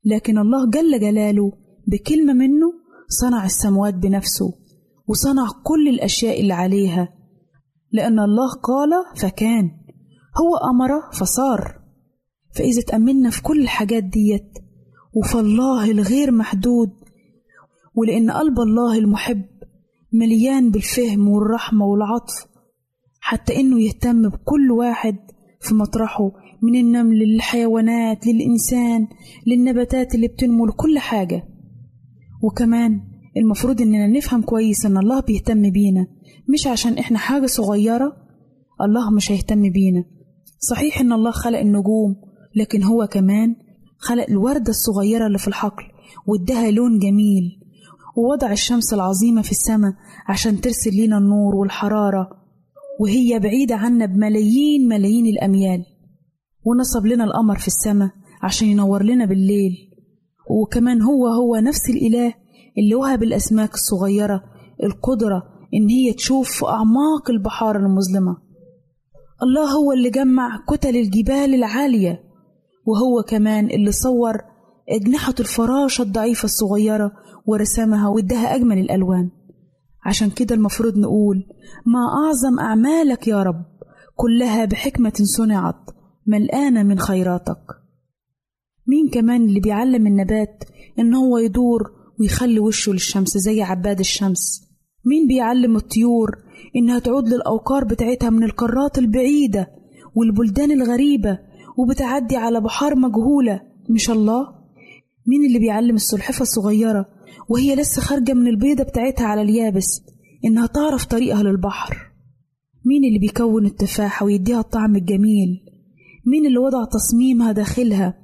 لكن 0.04 0.38
الله 0.38 0.70
جل 0.70 1.00
جلاله 1.00 1.52
بكلمة 1.86 2.32
منه 2.32 2.72
صنع 3.08 3.44
السماوات 3.44 3.94
بنفسه 3.94 4.52
وصنع 5.06 5.48
كل 5.64 5.88
الأشياء 5.88 6.40
اللي 6.40 6.52
عليها. 6.52 7.08
لأن 7.92 8.18
الله 8.18 8.48
قال 8.52 8.90
فكان 9.16 9.70
هو 10.40 10.56
أمر 10.56 11.12
فصار. 11.12 11.80
فإذا 12.54 12.82
تأملنا 12.82 13.30
في 13.30 13.42
كل 13.42 13.60
الحاجات 13.60 14.04
ديت 14.04 14.58
وفالله 15.14 15.90
الغير 15.90 16.30
محدود 16.30 16.90
ولأن 17.94 18.30
قلب 18.30 18.60
الله 18.60 18.98
المحب 18.98 19.44
مليان 20.12 20.70
بالفهم 20.70 21.28
والرحمة 21.28 21.84
والعطف 21.86 22.46
حتى 23.20 23.60
إنه 23.60 23.80
يهتم 23.82 24.28
بكل 24.28 24.70
واحد 24.70 25.16
في 25.60 25.74
مطرحه 25.74 26.30
من 26.62 26.76
النمل 26.80 27.18
للحيوانات 27.18 28.26
للإنسان 28.26 29.08
للنباتات 29.46 30.14
اللي 30.14 30.28
بتنمو 30.28 30.66
لكل 30.66 30.98
حاجة. 30.98 31.42
وكمان 32.42 33.00
المفروض 33.36 33.80
إننا 33.80 34.06
نفهم 34.06 34.42
كويس 34.42 34.86
إن 34.86 34.96
الله 34.96 35.20
بيهتم 35.20 35.70
بينا 35.70 36.06
مش 36.48 36.66
عشان 36.66 36.98
إحنا 36.98 37.18
حاجة 37.18 37.46
صغيرة 37.46 38.12
الله 38.80 39.10
مش 39.10 39.32
هيهتم 39.32 39.62
بينا. 39.70 40.04
صحيح 40.58 41.00
إن 41.00 41.12
الله 41.12 41.30
خلق 41.30 41.58
النجوم 41.58 42.16
لكن 42.56 42.82
هو 42.82 43.06
كمان 43.06 43.56
خلق 43.98 44.26
الوردة 44.28 44.70
الصغيرة 44.70 45.26
اللي 45.26 45.38
في 45.38 45.48
الحقل 45.48 45.84
واداها 46.26 46.70
لون 46.70 46.98
جميل. 46.98 47.59
ووضع 48.16 48.52
الشمس 48.52 48.94
العظيمة 48.94 49.42
في 49.42 49.50
السماء 49.50 49.92
عشان 50.28 50.60
ترسل 50.60 50.90
لنا 50.96 51.18
النور 51.18 51.54
والحرارة 51.54 52.30
وهي 53.00 53.38
بعيدة 53.38 53.74
عنا 53.76 54.06
بملايين 54.06 54.88
ملايين 54.88 55.26
الأميال. 55.26 55.84
ونصب 56.64 57.06
لنا 57.06 57.24
القمر 57.24 57.58
في 57.58 57.66
السماء 57.68 58.10
عشان 58.42 58.68
ينور 58.68 59.02
لنا 59.02 59.24
بالليل. 59.24 59.72
وكمان 60.50 61.02
هو 61.02 61.26
هو 61.26 61.56
نفس 61.56 61.90
الإله 61.90 62.34
اللي 62.78 62.94
وهب 62.94 63.22
الأسماك 63.22 63.74
الصغيرة 63.74 64.42
القدرة 64.84 65.42
إن 65.74 65.88
هي 65.88 66.12
تشوف 66.12 66.50
في 66.50 66.66
أعماق 66.66 67.30
البحار 67.30 67.76
المظلمة. 67.76 68.36
الله 69.42 69.70
هو 69.70 69.92
اللي 69.92 70.10
جمع 70.10 70.64
كتل 70.68 70.96
الجبال 70.96 71.54
العالية 71.54 72.20
وهو 72.86 73.22
كمان 73.22 73.70
اللي 73.70 73.92
صور 73.92 74.38
أجنحة 74.88 75.34
الفراشة 75.40 76.02
الضعيفة 76.02 76.44
الصغيرة 76.44 77.12
ورسمها 77.50 78.08
واداها 78.08 78.54
أجمل 78.54 78.78
الألوان. 78.78 79.30
عشان 80.04 80.30
كده 80.30 80.54
المفروض 80.54 80.98
نقول 80.98 81.36
ما 81.86 82.00
أعظم 82.24 82.58
أعمالك 82.60 83.28
يا 83.28 83.42
رب 83.42 83.64
كلها 84.16 84.64
بحكمة 84.64 85.12
صنعت 85.22 85.90
ملقانة 86.26 86.82
من 86.82 86.98
خيراتك. 86.98 87.60
مين 88.86 89.08
كمان 89.12 89.44
اللي 89.44 89.60
بيعلم 89.60 90.06
النبات 90.06 90.64
إن 90.98 91.14
هو 91.14 91.38
يدور 91.38 91.92
ويخلي 92.20 92.60
وشه 92.60 92.92
للشمس 92.92 93.38
زي 93.38 93.62
عباد 93.62 93.98
الشمس؟ 93.98 94.62
مين 95.04 95.26
بيعلم 95.28 95.76
الطيور 95.76 96.30
إنها 96.76 96.98
تعود 96.98 97.28
للأوقار 97.28 97.84
بتاعتها 97.84 98.30
من 98.30 98.44
القارات 98.44 98.98
البعيدة 98.98 99.70
والبلدان 100.14 100.70
الغريبة 100.70 101.38
وبتعدي 101.78 102.36
على 102.36 102.60
بحار 102.60 102.96
مجهولة؟ 102.96 103.60
مش 103.90 104.10
الله؟ 104.10 104.46
مين 105.26 105.46
اللي 105.46 105.58
بيعلم 105.58 105.94
السلحفة 105.94 106.42
الصغيرة 106.42 107.06
وهي 107.50 107.74
لسه 107.74 108.02
خارجة 108.02 108.32
من 108.32 108.46
البيضة 108.46 108.84
بتاعتها 108.84 109.26
على 109.26 109.42
اليابس 109.42 110.02
إنها 110.44 110.66
تعرف 110.66 111.04
طريقها 111.04 111.42
للبحر. 111.42 111.96
مين 112.86 113.04
اللي 113.04 113.18
بيكون 113.18 113.66
التفاحة 113.66 114.26
ويديها 114.26 114.60
الطعم 114.60 114.96
الجميل؟ 114.96 115.60
مين 116.26 116.46
اللي 116.46 116.58
وضع 116.58 116.84
تصميمها 116.84 117.52
داخلها؟ 117.52 118.14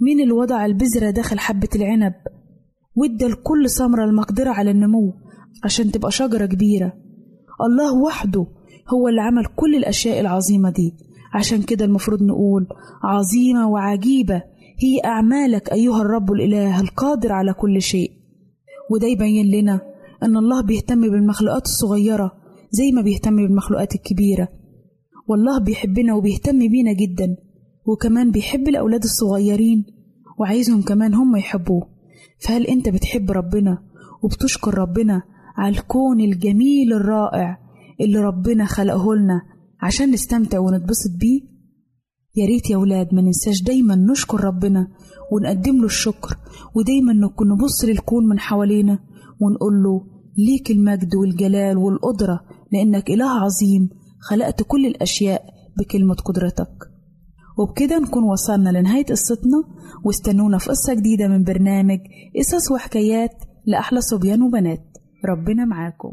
مين 0.00 0.20
اللي 0.20 0.32
وضع 0.32 0.66
البذرة 0.66 1.10
داخل 1.10 1.38
حبة 1.38 1.68
العنب؟ 1.76 2.12
وادى 2.96 3.24
لكل 3.26 3.70
ثمرة 3.70 4.04
المقدرة 4.04 4.50
على 4.50 4.70
النمو 4.70 5.14
عشان 5.64 5.90
تبقى 5.92 6.10
شجرة 6.10 6.46
كبيرة. 6.46 6.92
الله 7.66 8.02
وحده 8.06 8.46
هو 8.94 9.08
اللي 9.08 9.20
عمل 9.20 9.44
كل 9.56 9.74
الأشياء 9.74 10.20
العظيمة 10.20 10.70
دي. 10.70 10.94
عشان 11.34 11.62
كده 11.62 11.84
المفروض 11.84 12.22
نقول 12.22 12.66
عظيمة 13.04 13.68
وعجيبة. 13.68 14.42
هي 14.82 15.00
أعمالك 15.04 15.72
أيها 15.72 16.00
الرب 16.00 16.32
الإله 16.32 16.80
القادر 16.80 17.32
على 17.32 17.52
كل 17.52 17.82
شيء. 17.82 18.10
وده 18.90 19.06
يبين 19.06 19.46
لنا 19.50 19.80
أن 20.22 20.36
الله 20.36 20.62
بيهتم 20.62 21.00
بالمخلوقات 21.00 21.64
الصغيرة 21.64 22.32
زي 22.70 22.92
ما 22.94 23.02
بيهتم 23.02 23.36
بالمخلوقات 23.36 23.94
الكبيرة. 23.94 24.48
والله 25.28 25.58
بيحبنا 25.58 26.14
وبيهتم 26.14 26.58
بينا 26.58 26.92
جدا 26.92 27.36
وكمان 27.86 28.30
بيحب 28.30 28.68
الأولاد 28.68 29.04
الصغيرين 29.04 29.84
وعايزهم 30.38 30.82
كمان 30.82 31.14
هم 31.14 31.36
يحبوه. 31.36 31.88
فهل 32.40 32.66
أنت 32.66 32.88
بتحب 32.88 33.30
ربنا 33.30 33.78
وبتشكر 34.22 34.78
ربنا 34.78 35.22
على 35.56 35.76
الكون 35.78 36.20
الجميل 36.20 36.92
الرائع 36.92 37.58
اللي 38.00 38.18
ربنا 38.18 38.64
خلقه 38.64 39.14
لنا 39.14 39.40
عشان 39.82 40.10
نستمتع 40.10 40.58
ونتبسط 40.58 41.10
بيه؟ 41.20 41.55
يا 42.36 42.46
ريت 42.46 42.70
يا 42.70 42.76
ولاد 42.76 43.14
ما 43.14 43.22
ننساش 43.22 43.62
دايما 43.62 43.94
نشكر 43.96 44.44
ربنا 44.44 44.88
ونقدم 45.32 45.76
له 45.78 45.84
الشكر 45.84 46.36
ودايما 46.74 47.12
نكون 47.12 47.48
نبص 47.48 47.84
للكون 47.84 48.28
من 48.28 48.38
حوالينا 48.38 48.98
ونقول 49.40 49.82
له 49.82 50.00
ليك 50.38 50.70
المجد 50.70 51.14
والجلال 51.14 51.76
والقدرة 51.78 52.40
لأنك 52.72 53.10
إله 53.10 53.30
عظيم 53.30 53.88
خلقت 54.20 54.62
كل 54.62 54.86
الأشياء 54.86 55.42
بكلمة 55.78 56.14
قدرتك. 56.14 56.74
وبكده 57.58 57.98
نكون 57.98 58.24
وصلنا 58.24 58.70
لنهاية 58.70 59.04
قصتنا 59.04 59.64
واستنونا 60.04 60.58
في 60.58 60.70
قصة 60.70 60.94
جديدة 60.94 61.28
من 61.28 61.44
برنامج 61.44 61.98
قصص 62.38 62.70
وحكايات 62.70 63.30
لأحلى 63.66 64.00
صبيان 64.00 64.42
وبنات. 64.42 64.84
ربنا 65.28 65.64
معاكم. 65.64 66.12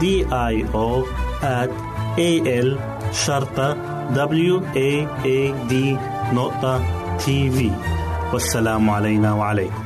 D 0.00 0.04
I 0.52 0.54
O 0.74 0.88
at 1.42 1.70
A 2.18 2.30
L 2.66 2.70
شرطة 3.12 3.68
W 4.14 4.54
A 4.76 4.90
A 5.24 5.40
D 5.70 5.74
نقطة 6.34 6.82
تي 7.18 7.50
في 7.50 7.70
والسلام 8.32 8.90
علينا 8.90 9.34
وعليكم. 9.34 9.85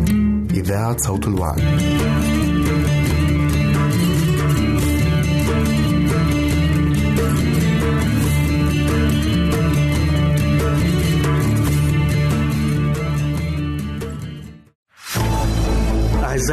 إذاعة 0.61 0.97
صوت 0.97 1.27
الوعد. 1.27 1.61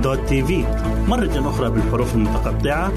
www.al-waad.tv 0.00 0.50
مرة 1.08 1.50
أخرى 1.50 1.70
بالحروف 1.70 2.14
المتقطعة. 2.14 2.92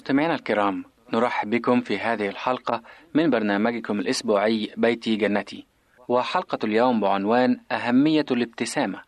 مستمعينا 0.06 0.36
الكرام 0.36 0.86
نرحب 1.14 1.50
بكم 1.50 1.82
في 1.82 2.00
هذه 2.00 2.28
الحلقة 2.30 2.82
من 3.14 3.30
برنامجكم 3.30 4.00
الأسبوعي 4.00 4.72
بيتي 4.78 5.16
جنتي. 5.16 5.66
وحلقة 6.08 6.60
اليوم 6.64 7.00
بعنوان 7.00 7.60
أهمية 7.72 8.26
الابتسامة. 8.32 9.02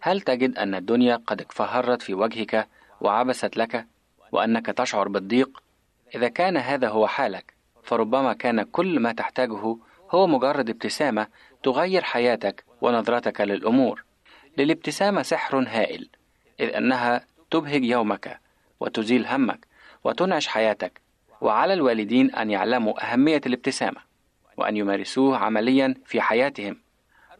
هل 0.00 0.20
تجد 0.20 0.58
أن 0.58 0.74
الدنيا 0.74 1.16
قد 1.16 1.40
اكفهرت 1.40 2.02
في 2.02 2.14
وجهك 2.14 2.68
وعبست 3.00 3.56
لك 3.56 3.86
وأنك 4.32 4.66
تشعر 4.66 5.08
بالضيق؟ 5.08 5.62
إذا 6.14 6.28
كان 6.28 6.56
هذا 6.56 6.88
هو 6.88 7.06
حالك 7.06 7.54
فربما 7.82 8.32
كان 8.32 8.62
كل 8.62 9.00
ما 9.00 9.12
تحتاجه 9.12 9.76
هو 10.10 10.26
مجرد 10.26 10.70
ابتسامة 10.70 11.26
تغير 11.62 12.02
حياتك 12.02 12.64
ونظرتك 12.80 13.40
للأمور. 13.40 14.04
للابتسامة 14.58 15.22
سحر 15.22 15.64
هائل 15.68 16.08
إذ 16.60 16.74
أنها 16.74 17.24
تبهج 17.50 17.84
يومك 17.84 18.40
وتزيل 18.80 19.26
همك. 19.26 19.69
وتنعش 20.04 20.46
حياتك. 20.46 21.00
وعلى 21.40 21.74
الوالدين 21.74 22.34
أن 22.34 22.50
يعلموا 22.50 23.12
أهمية 23.12 23.40
الابتسامة 23.46 24.00
وأن 24.56 24.76
يمارسوه 24.76 25.36
عمليا 25.36 25.94
في 26.04 26.20
حياتهم. 26.20 26.76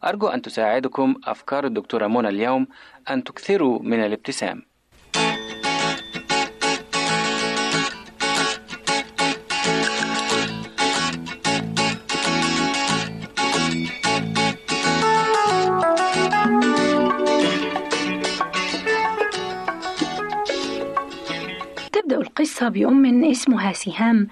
أرجو 0.05 0.29
أن 0.29 0.43
تساعدكم 0.43 1.15
أفكار 1.25 1.67
الدكتورة 1.67 2.07
منى 2.07 2.29
اليوم 2.29 2.67
أن 3.11 3.25
تكثروا 3.25 3.79
من 3.83 4.05
الابتسام. 4.05 4.63
تبدأ 22.11 22.23
القصة 22.23 22.69
بأم 22.69 23.25
اسمها 23.25 23.73
سهام 23.73 24.29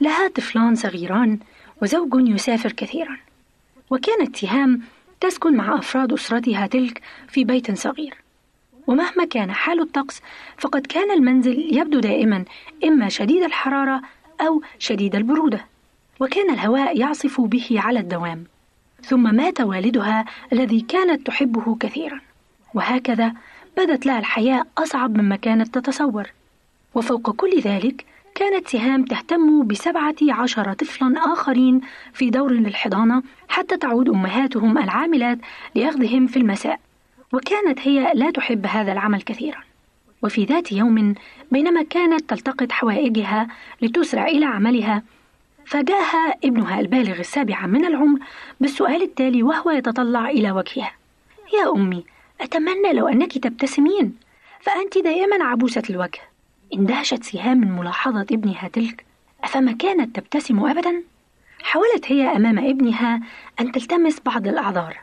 لها 0.00 0.28
طفلان 0.28 0.74
صغيران 0.74 1.38
وزوج 1.82 2.28
يسافر 2.28 2.72
كثيرا. 2.72 3.16
وكانت 3.90 4.36
سهام 4.36 4.80
تسكن 5.20 5.56
مع 5.56 5.78
أفراد 5.78 6.12
أسرتها 6.12 6.66
تلك 6.66 7.02
في 7.28 7.44
بيت 7.44 7.78
صغير. 7.78 8.14
ومهما 8.86 9.24
كان 9.24 9.52
حال 9.52 9.80
الطقس 9.80 10.20
فقد 10.58 10.86
كان 10.86 11.10
المنزل 11.10 11.76
يبدو 11.78 12.00
دائما 12.00 12.44
إما 12.84 13.08
شديد 13.08 13.42
الحرارة 13.42 14.02
أو 14.40 14.62
شديد 14.78 15.14
البرودة 15.14 15.64
وكان 16.20 16.50
الهواء 16.50 16.98
يعصف 16.98 17.40
به 17.40 17.68
على 17.72 18.00
الدوام. 18.00 18.44
ثم 19.02 19.34
مات 19.34 19.60
والدها 19.60 20.24
الذي 20.52 20.80
كانت 20.80 21.26
تحبه 21.26 21.76
كثيرا. 21.80 22.20
وهكذا 22.74 23.32
بدت 23.76 24.06
لها 24.06 24.18
الحياة 24.18 24.64
أصعب 24.78 25.18
مما 25.18 25.36
كانت 25.36 25.78
تتصور. 25.78 26.37
وفوق 26.94 27.30
كل 27.30 27.60
ذلك 27.60 28.04
كانت 28.34 28.68
سهام 28.68 29.04
تهتم 29.04 29.66
بسبعة 29.66 30.16
عشر 30.30 30.72
طفلا 30.72 31.32
آخرين 31.32 31.80
في 32.12 32.30
دور 32.30 32.52
للحضانة 32.52 33.22
حتى 33.48 33.76
تعود 33.76 34.08
أمهاتهم 34.08 34.78
العاملات 34.78 35.38
لأخذهم 35.74 36.26
في 36.26 36.36
المساء 36.36 36.80
وكانت 37.32 37.78
هي 37.80 38.12
لا 38.14 38.30
تحب 38.30 38.66
هذا 38.66 38.92
العمل 38.92 39.22
كثيرا. 39.22 39.58
وفي 40.22 40.44
ذات 40.44 40.72
يوم 40.72 41.14
بينما 41.52 41.82
كانت 41.82 42.30
تلتقط 42.30 42.72
حوائجها 42.72 43.48
لتسرع 43.82 44.26
إلى 44.26 44.46
عملها 44.46 45.02
فجاءها 45.66 46.34
ابنها 46.44 46.80
البالغ 46.80 47.20
السابع 47.20 47.66
من 47.66 47.84
العمر 47.84 48.18
بالسؤال 48.60 49.02
التالي 49.02 49.42
وهو 49.42 49.70
يتطلع 49.70 50.30
إلى 50.30 50.50
وجهها. 50.50 50.92
يا 51.54 51.72
أمي 51.72 52.04
أتمنى 52.40 52.92
لو 52.92 53.08
أنك 53.08 53.38
تبتسمين 53.38 54.16
فأنت 54.60 54.98
دائما 54.98 55.44
عبوسة 55.44 55.82
الوجه. 55.90 56.20
اندهشت 56.74 57.22
سهام 57.24 57.58
من 57.58 57.72
ملاحظة 57.72 58.26
ابنها 58.32 58.68
تلك. 58.68 59.04
أفما 59.44 59.72
كانت 59.72 60.16
تبتسم 60.16 60.64
أبدا؟ 60.64 61.02
حاولت 61.62 62.12
هي 62.12 62.36
أمام 62.36 62.58
ابنها 62.58 63.20
أن 63.60 63.72
تلتمس 63.72 64.20
بعض 64.26 64.46
الأعذار 64.46 64.98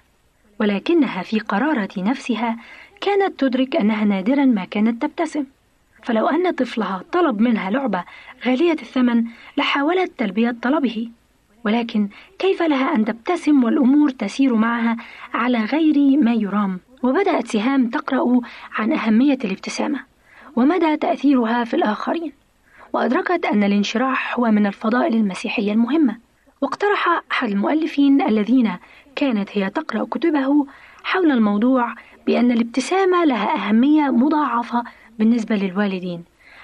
ولكنها 0.59 1.23
في 1.23 1.39
قرارة 1.39 1.89
نفسها 1.97 2.57
كانت 3.01 3.39
تدرك 3.39 3.75
أنها 3.75 4.05
نادرا 4.05 4.45
ما 4.45 4.65
كانت 4.65 5.01
تبتسم. 5.01 5.45
فلو 6.03 6.27
أن 6.27 6.51
طفلها 6.51 7.03
طلب 7.11 7.41
منها 7.41 7.69
لعبة 7.69 8.03
غالية 8.45 8.71
الثمن 8.73 9.23
لحاولت 9.57 10.11
تلبية 10.17 10.55
طلبه. 10.61 11.09
ولكن 11.65 12.09
كيف 12.39 12.61
لها 12.61 12.95
أن 12.95 13.05
تبتسم 13.05 13.63
والأمور 13.63 14.09
تسير 14.09 14.55
معها 14.55 14.97
على 15.33 15.57
غير 15.57 16.17
ما 16.17 16.33
يرام؟ 16.33 16.79
وبدأت 17.03 17.47
سهام 17.47 17.89
تقرأ 17.89 18.41
عن 18.75 18.93
أهمية 18.93 19.37
الابتسامة. 19.45 20.14
ومدى 20.55 20.97
تأثيرها 20.97 21.63
في 21.63 21.73
الآخرين. 21.73 22.31
وأدركت 22.93 23.45
أن 23.45 23.63
الانشراح 23.63 24.39
هو 24.39 24.51
من 24.51 24.67
الفضائل 24.67 25.15
المسيحية 25.15 25.71
المهمة. 25.71 26.17
واقترح 26.61 27.21
أحد 27.31 27.49
المؤلفين 27.49 28.21
الذين 28.21 28.73
كانت 29.15 29.49
هي 29.57 29.69
تقرأ 29.69 30.05
كتبه 30.11 30.67
حول 31.03 31.31
الموضوع 31.31 31.93
بأن 32.27 32.51
الابتسامة 32.51 33.25
لها 33.25 33.55
أهمية 33.55 34.09
مضاعفة 34.09 34.83
بالنسبة 35.19 35.55
للوالدين 35.55 36.23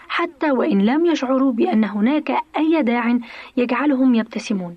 حتى 0.09 0.51
وإن 0.51 0.85
لم 0.85 1.05
يشعروا 1.05 1.51
بأن 1.51 1.83
هناك 1.83 2.31
أي 2.57 2.83
داع 2.83 3.19
يجعلهم 3.57 4.15
يبتسمون. 4.15 4.75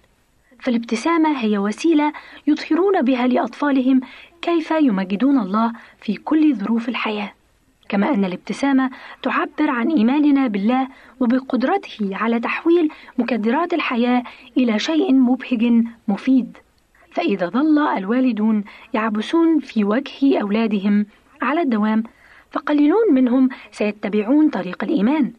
فالابتسامة 0.61 1.39
هي 1.39 1.59
وسيلة 1.59 2.13
يظهرون 2.47 3.03
بها 3.03 3.27
لأطفالهم 3.27 4.01
كيف 4.43 4.71
يمجدون 4.71 5.39
الله 5.39 5.73
في 6.01 6.15
كل 6.17 6.55
ظروف 6.55 6.89
الحياة. 6.89 7.33
كما 7.95 8.15
أن 8.15 8.25
الابتسامة 8.25 8.91
تعبر 9.23 9.71
عن 9.71 9.91
إيماننا 9.91 10.47
بالله 10.47 10.89
وبقدرته 11.21 12.17
على 12.17 12.41
تحويل 12.41 12.91
مكدرات 13.19 13.75
الحياة 13.75 14.23
إلى 14.57 14.79
شيء 14.79 15.15
مبهج 15.15 15.85
مفيد. 16.09 16.57
فإذا 17.13 17.49
ظل 17.49 17.79
الوالدون 17.79 18.65
يعبسون 18.95 19.61
في 19.61 19.85
وجه 19.85 20.41
أولادهم 20.41 21.07
على 21.43 21.61
الدوام 21.61 22.03
فقليلون 22.53 23.15
منهم 23.15 23.49
سيتبعون 23.73 24.49
طريق 24.49 24.85
الإيمان. 24.85 25.33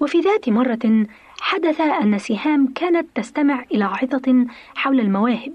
وفي 0.00 0.20
ذات 0.20 0.48
مرة 0.48 1.06
حدث 1.40 1.80
أن 1.80 2.18
سهام 2.18 2.72
كانت 2.74 3.06
تستمع 3.14 3.64
إلى 3.72 3.84
عظة 3.84 4.46
حول 4.74 5.00
المواهب 5.00 5.52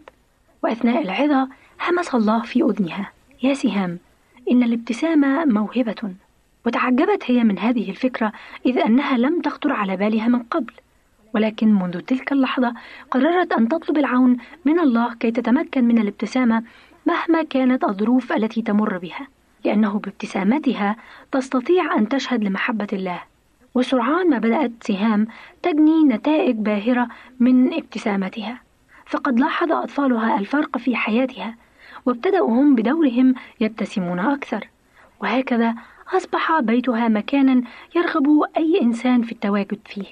وأثناء 0.63 1.01
العظة 1.01 1.49
همس 1.81 2.15
الله 2.15 2.41
في 2.41 2.63
أذنها. 2.63 3.11
يا 3.43 3.53
سهام 3.53 3.99
إن 4.51 4.63
الابتسامة 4.63 5.45
موهبة. 5.45 6.13
وتعجبت 6.67 7.23
هي 7.25 7.43
من 7.43 7.59
هذه 7.59 7.89
الفكرة 7.89 8.31
إذ 8.65 8.77
أنها 8.77 9.17
لم 9.17 9.41
تخطر 9.41 9.73
على 9.73 9.97
بالها 9.97 10.27
من 10.27 10.39
قبل. 10.39 10.73
ولكن 11.35 11.73
منذ 11.73 11.99
تلك 11.99 12.31
اللحظة 12.31 12.73
قررت 13.11 13.53
أن 13.53 13.67
تطلب 13.67 13.97
العون 13.97 14.37
من 14.65 14.79
الله 14.79 15.13
كي 15.13 15.31
تتمكن 15.31 15.83
من 15.83 15.97
الابتسامة 15.97 16.63
مهما 17.05 17.43
كانت 17.43 17.83
الظروف 17.83 18.31
التي 18.31 18.61
تمر 18.61 18.97
بها 18.97 19.27
لأنه 19.65 19.99
بابتسامتها 19.99 20.95
تستطيع 21.31 21.97
أن 21.97 22.09
تشهد 22.09 22.43
لمحبة 22.43 22.87
الله. 22.93 23.19
وسرعان 23.75 24.29
ما 24.29 24.37
بدأت 24.37 24.71
سهام 24.81 25.27
تجني 25.63 26.03
نتائج 26.03 26.55
باهرة 26.55 27.07
من 27.39 27.73
ابتسامتها. 27.73 28.61
فقد 29.05 29.39
لاحظ 29.39 29.71
أطفالها 29.71 30.39
الفرق 30.39 30.77
في 30.77 30.95
حياتها 30.95 31.55
وابتدأوا 32.05 32.49
هم 32.49 32.75
بدورهم 32.75 33.35
يبتسمون 33.59 34.19
أكثر. 34.19 34.67
وهكذا 35.21 35.75
أصبح 36.13 36.59
بيتها 36.59 37.07
مكانا 37.07 37.61
يرغب 37.95 38.43
أي 38.57 38.81
إنسان 38.81 39.21
في 39.21 39.31
التواجد 39.31 39.79
فيه. 39.85 40.05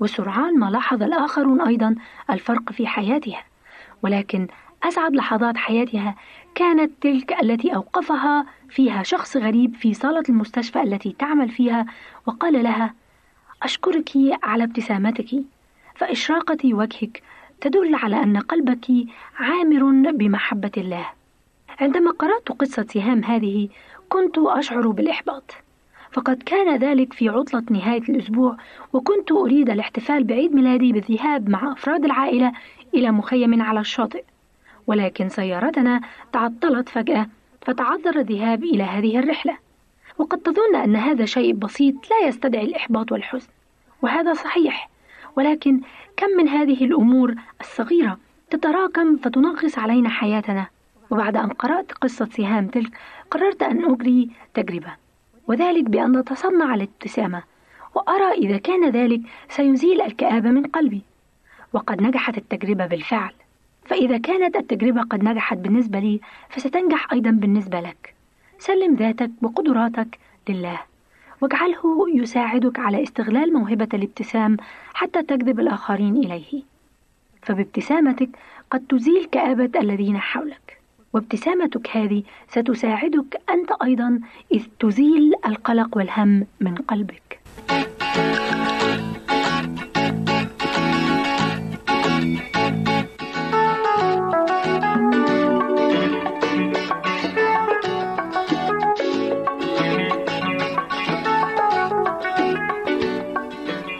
وسرعان 0.00 0.58
ما 0.58 0.66
لاحظ 0.66 1.02
الآخرون 1.02 1.60
أيضا 1.60 1.94
الفرق 2.30 2.72
في 2.72 2.86
حياتها. 2.86 3.44
ولكن 4.02 4.46
أسعد 4.82 5.14
لحظات 5.14 5.56
حياتها 5.56 6.14
كانت 6.54 6.90
تلك 7.00 7.42
التي 7.42 7.74
أوقفها 7.74 8.46
فيها 8.68 9.02
شخص 9.02 9.36
غريب 9.36 9.74
في 9.74 9.94
صالة 9.94 10.22
المستشفى 10.28 10.82
التي 10.82 11.16
تعمل 11.18 11.48
فيها 11.48 11.86
وقال 12.26 12.62
لها 12.62 12.94
أشكرك 13.62 14.10
على 14.42 14.64
ابتسامتك 14.64 15.30
فإشراقة 15.94 16.74
وجهك 16.74 17.22
تدل 17.60 17.94
على 17.94 18.22
أن 18.22 18.36
قلبك 18.36 18.86
عامر 19.38 20.10
بمحبة 20.10 20.72
الله. 20.76 21.06
عندما 21.80 22.10
قرأت 22.10 22.48
قصة 22.48 22.86
سهام 22.90 23.24
هذه 23.24 23.68
كنت 24.12 24.38
أشعر 24.38 24.88
بالإحباط. 24.88 25.54
فقد 26.12 26.42
كان 26.42 26.76
ذلك 26.76 27.12
في 27.12 27.28
عطلة 27.28 27.62
نهاية 27.70 28.02
الأسبوع 28.02 28.56
وكنت 28.92 29.32
أريد 29.32 29.70
الاحتفال 29.70 30.24
بعيد 30.24 30.54
ميلادي 30.54 30.92
بالذهاب 30.92 31.48
مع 31.48 31.72
أفراد 31.72 32.04
العائلة 32.04 32.52
إلى 32.94 33.10
مخيم 33.10 33.62
على 33.62 33.80
الشاطئ. 33.80 34.24
ولكن 34.86 35.28
سيارتنا 35.28 36.00
تعطلت 36.32 36.88
فجأة 36.88 37.26
فتعذر 37.62 38.18
الذهاب 38.18 38.64
إلى 38.64 38.82
هذه 38.82 39.18
الرحلة. 39.18 39.56
وقد 40.18 40.38
تظن 40.38 40.76
أن 40.76 40.96
هذا 40.96 41.24
شيء 41.24 41.54
بسيط 41.54 41.94
لا 42.10 42.28
يستدعي 42.28 42.64
الإحباط 42.64 43.12
والحزن. 43.12 43.48
وهذا 44.02 44.34
صحيح. 44.34 44.90
ولكن 45.36 45.80
كم 46.16 46.30
من 46.36 46.48
هذه 46.48 46.84
الأمور 46.84 47.34
الصغيرة 47.60 48.18
تتراكم 48.50 49.16
فتنغص 49.16 49.78
علينا 49.78 50.08
حياتنا. 50.08 50.66
وبعد 51.12 51.36
أن 51.36 51.48
قرأت 51.48 51.92
قصة 51.92 52.28
سهام 52.32 52.66
تلك 52.66 52.98
قررت 53.30 53.62
أن 53.62 53.92
أجري 53.92 54.30
تجربة 54.54 54.92
وذلك 55.48 55.84
بأن 55.84 56.16
أتصنع 56.16 56.74
الابتسامة 56.74 57.42
وأرى 57.94 58.32
إذا 58.32 58.58
كان 58.58 58.90
ذلك 58.90 59.20
سيزيل 59.48 60.00
الكآبة 60.00 60.50
من 60.50 60.66
قلبي 60.66 61.02
وقد 61.72 62.02
نجحت 62.02 62.38
التجربة 62.38 62.86
بالفعل 62.86 63.32
فإذا 63.84 64.18
كانت 64.18 64.56
التجربة 64.56 65.02
قد 65.02 65.24
نجحت 65.24 65.58
بالنسبة 65.58 65.98
لي 65.98 66.20
فستنجح 66.48 67.12
أيضا 67.12 67.30
بالنسبة 67.30 67.80
لك. 67.80 68.14
سلم 68.58 68.94
ذاتك 68.94 69.30
وقدراتك 69.42 70.18
لله 70.48 70.80
واجعله 71.40 72.06
يساعدك 72.14 72.78
على 72.78 73.02
استغلال 73.02 73.52
موهبة 73.52 73.88
الابتسام 73.94 74.56
حتى 74.94 75.22
تجذب 75.22 75.60
الآخرين 75.60 76.16
إليه. 76.16 76.62
فبابتسامتك 77.42 78.30
قد 78.70 78.86
تزيل 78.88 79.24
كآبة 79.24 79.80
الذين 79.80 80.18
حولك. 80.18 80.81
وابتسامتك 81.12 81.96
هذه 81.96 82.22
ستساعدك 82.48 83.40
أنت 83.50 83.70
أيضا 83.82 84.20
إذ 84.52 84.62
تزيل 84.80 85.32
القلق 85.46 85.96
والهم 85.96 86.46
من 86.60 86.74
قلبك. 86.74 87.40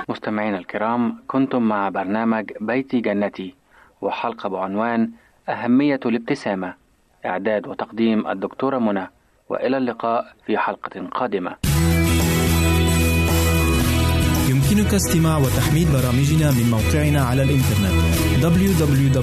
مستمعينا 0.09 0.59
الكرام 0.59 1.17
كنتم 1.29 1.63
مع 1.63 1.89
برنامج 1.89 2.53
بيتي 2.61 3.01
جنتي 3.01 3.55
وحلقة 4.01 4.49
بعنوان 4.49 5.11
أهمية 5.49 6.01
الابتسامة. 6.07 6.82
إعداد 7.27 7.67
وتقديم 7.67 8.27
الدكتورة 8.29 8.79
منى 8.79 9.07
وإلى 9.49 9.77
اللقاء 9.77 10.25
في 10.47 10.59
حلقة 10.59 11.09
قادمة. 11.09 11.57
يمكنك 14.51 14.95
استماع 14.95 15.39
وتحميل 15.39 15.87
برامجنا 15.93 16.51
من 16.51 16.71
موقعنا 16.71 17.23
على 17.23 17.43
الإنترنت 17.43 17.93
www.awr.org 18.43 19.23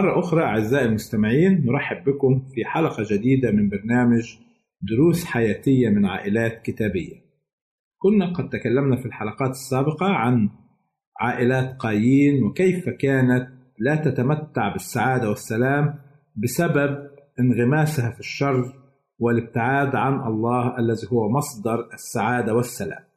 مرة 0.00 0.18
أخرى 0.18 0.42
أعزائي 0.44 0.86
المستمعين 0.86 1.66
نرحب 1.66 2.04
بكم 2.04 2.42
في 2.54 2.64
حلقة 2.64 3.04
جديدة 3.10 3.50
من 3.50 3.68
برنامج 3.68 4.36
دروس 4.82 5.24
حياتية 5.24 5.88
من 5.88 6.06
عائلات 6.06 6.62
كتابية. 6.62 7.16
كنا 7.98 8.32
قد 8.32 8.48
تكلمنا 8.48 8.96
في 8.96 9.06
الحلقات 9.06 9.50
السابقة 9.50 10.06
عن 10.06 10.50
عائلات 11.20 11.76
قايين 11.76 12.42
وكيف 12.44 12.88
كانت 12.88 13.48
لا 13.78 13.96
تتمتع 13.96 14.72
بالسعادة 14.72 15.28
والسلام 15.28 15.94
بسبب 16.36 17.10
انغماسها 17.40 18.10
في 18.10 18.20
الشر 18.20 18.72
والابتعاد 19.18 19.94
عن 19.94 20.32
الله 20.32 20.78
الذي 20.78 21.06
هو 21.12 21.28
مصدر 21.28 21.88
السعادة 21.94 22.54
والسلام. 22.54 23.09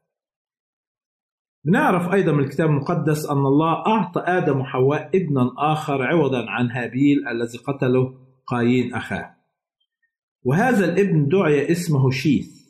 نعرف 1.66 2.14
أيضا 2.14 2.32
من 2.32 2.44
الكتاب 2.44 2.70
المقدس 2.70 3.30
أن 3.30 3.38
الله 3.38 3.86
أعطى 3.88 4.20
آدم 4.20 4.60
وحواء 4.60 5.10
ابنا 5.16 5.52
آخر 5.58 6.04
عوضا 6.04 6.50
عن 6.50 6.72
هابيل 6.72 7.28
الذي 7.28 7.58
قتله 7.58 8.14
قايين 8.46 8.94
أخاه. 8.94 9.36
وهذا 10.44 10.86
الابن 10.86 11.28
دعي 11.28 11.72
اسمه 11.72 12.10
شيث. 12.10 12.64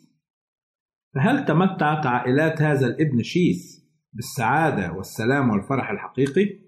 فهل 1.14 1.44
تمتعت 1.44 2.06
عائلات 2.06 2.62
هذا 2.62 2.86
الابن 2.86 3.22
شيث 3.22 3.84
بالسعادة 4.12 4.92
والسلام 4.92 5.50
والفرح 5.50 5.90
الحقيقي؟ 5.90 6.64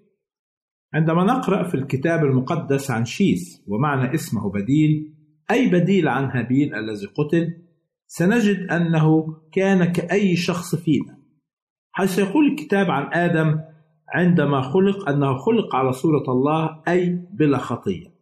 عندما 0.94 1.24
نقرأ 1.24 1.62
في 1.68 1.74
الكتاب 1.74 2.24
المقدس 2.24 2.90
عن 2.90 3.04
شيث 3.04 3.42
ومعنى 3.66 4.14
اسمه 4.14 4.50
بديل 4.52 5.14
أي 5.50 5.68
بديل 5.68 6.08
عن 6.08 6.24
هابيل 6.24 6.74
الذي 6.74 7.06
قتل؟ 7.06 7.62
سنجد 8.06 8.70
أنه 8.70 9.36
كان 9.52 9.92
كأي 9.92 10.36
شخص 10.36 10.74
فينا. 10.74 11.25
حيث 11.96 12.18
يقول 12.18 12.46
الكتاب 12.46 12.90
عن 12.90 13.12
آدم 13.12 13.60
عندما 14.08 14.60
خلق 14.60 15.08
أنه 15.08 15.36
خلق 15.36 15.76
على 15.76 15.92
صورة 15.92 16.24
الله 16.28 16.82
أي 16.88 17.26
بلا 17.32 17.58
خطية؟ 17.58 18.14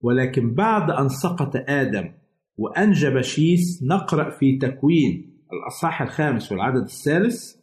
ولكن 0.00 0.54
بعد 0.54 0.90
أن 0.90 1.08
سقط 1.08 1.52
آدم 1.68 2.12
وأنجب 2.56 3.20
شيس 3.20 3.82
نقرأ 3.82 4.30
في 4.30 4.58
تكوين 4.58 5.40
الأصحاح 5.52 6.02
الخامس 6.02 6.52
والعدد 6.52 6.82
الثالث. 6.82 7.56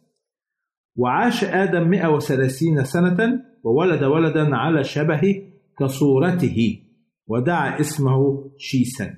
وعاش 0.96 1.44
آدم 1.44 1.88
130 1.88 2.84
سنة 2.84 3.42
وولد 3.64 4.02
ولدا 4.02 4.56
على 4.56 4.84
شبهه 4.84 5.34
كصورته 5.78 6.82
ودعا 7.26 7.80
اسمه 7.80 8.50
شيسا. 8.58 9.14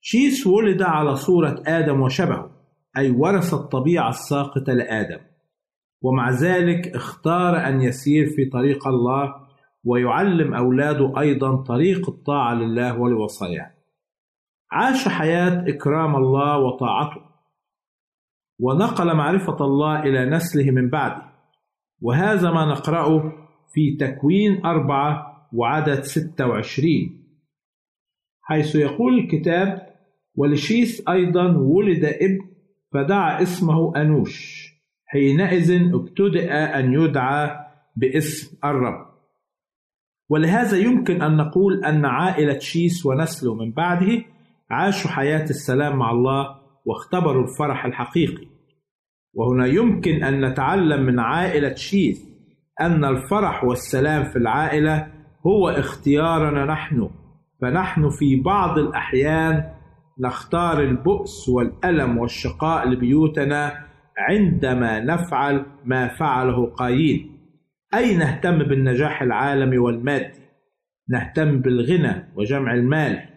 شيس 0.00 0.46
ولد 0.46 0.82
على 0.82 1.16
صورة 1.16 1.62
آدم 1.66 2.00
وشبهه. 2.00 2.53
أي 2.96 3.10
ورث 3.10 3.54
الطبيعة 3.54 4.08
الساقطة 4.08 4.72
لآدم. 4.72 5.20
ومع 6.02 6.30
ذلك 6.30 6.88
اختار 6.88 7.68
أن 7.68 7.80
يسير 7.80 8.26
في 8.26 8.44
طريق 8.44 8.88
الله 8.88 9.34
ويعلم 9.84 10.54
أولاده 10.54 11.20
أيضا 11.20 11.56
طريق 11.62 12.10
الطاعة 12.10 12.54
لله 12.54 13.00
ولوصاياه. 13.00 13.74
عاش 14.70 15.08
حياة 15.08 15.64
إكرام 15.68 16.16
الله 16.16 16.58
وطاعته. 16.58 17.20
ونقل 18.60 19.16
معرفة 19.16 19.64
الله 19.64 20.02
إلى 20.02 20.30
نسله 20.30 20.70
من 20.70 20.90
بعده. 20.90 21.22
وهذا 22.00 22.50
ما 22.50 22.64
نقرأه 22.64 23.32
في 23.74 23.96
تكوين 23.96 24.66
أربعة 24.66 25.34
وعدد 25.52 26.00
26 26.02 27.24
حيث 28.42 28.74
يقول 28.74 29.18
الكتاب 29.18 29.94
ولشيث 30.36 31.08
أيضا 31.08 31.56
ولد 31.56 32.04
ابن 32.04 32.53
فدعا 32.94 33.42
اسمه 33.42 33.96
أنوش. 33.96 34.64
حينئذ 35.06 35.94
ابتدأ 35.94 36.78
أن 36.78 36.92
يدعى 36.92 37.50
باسم 37.96 38.56
الرب. 38.64 39.06
ولهذا 40.28 40.76
يمكن 40.76 41.22
أن 41.22 41.36
نقول 41.36 41.84
أن 41.84 42.04
عائلة 42.04 42.58
شيس 42.58 43.06
ونسله 43.06 43.54
من 43.54 43.72
بعده 43.72 44.24
عاشوا 44.70 45.10
حياة 45.10 45.44
السلام 45.44 45.96
مع 45.96 46.10
الله 46.10 46.56
واختبروا 46.84 47.42
الفرح 47.42 47.84
الحقيقي. 47.84 48.46
وهنا 49.34 49.66
يمكن 49.66 50.24
أن 50.24 50.44
نتعلم 50.44 51.02
من 51.02 51.18
عائلة 51.20 51.74
شيث 51.74 52.20
أن 52.80 53.04
الفرح 53.04 53.64
والسلام 53.64 54.24
في 54.24 54.36
العائلة 54.36 55.12
هو 55.46 55.68
اختيارنا 55.68 56.64
نحن. 56.64 57.10
فنحن 57.62 58.10
في 58.10 58.40
بعض 58.40 58.78
الأحيان 58.78 59.73
نختار 60.18 60.80
البؤس 60.80 61.48
والألم 61.48 62.18
والشقاء 62.18 62.88
لبيوتنا 62.88 63.84
عندما 64.18 65.00
نفعل 65.00 65.66
ما 65.84 66.08
فعله 66.08 66.66
قايين. 66.66 67.38
أي 67.94 68.16
نهتم 68.16 68.58
بالنجاح 68.58 69.22
العالمي 69.22 69.78
والمادي؟ 69.78 70.40
نهتم 71.08 71.60
بالغنى 71.60 72.32
وجمع 72.36 72.74
المال. 72.74 73.28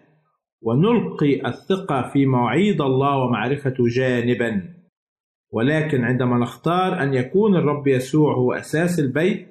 ونلقي 0.61 1.47
الثقة 1.47 2.09
في 2.13 2.25
مواعيد 2.25 2.82
الله 2.82 3.17
ومعرفته 3.17 3.84
جانبا. 3.95 4.73
ولكن 5.51 6.03
عندما 6.03 6.38
نختار 6.38 7.03
أن 7.03 7.13
يكون 7.13 7.55
الرب 7.55 7.88
يسوع 7.88 8.36
هو 8.36 8.53
أساس 8.53 8.99
البيت 8.99 9.47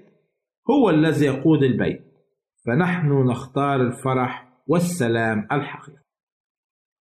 هو 0.70 0.90
الذي 0.90 1.26
يقود 1.26 1.62
البيت. 1.62 2.02
فنحن 2.66 3.08
نختار 3.30 3.80
الفرح 3.80 4.48
والسلام 4.66 5.46
الحقيقي. 5.52 6.05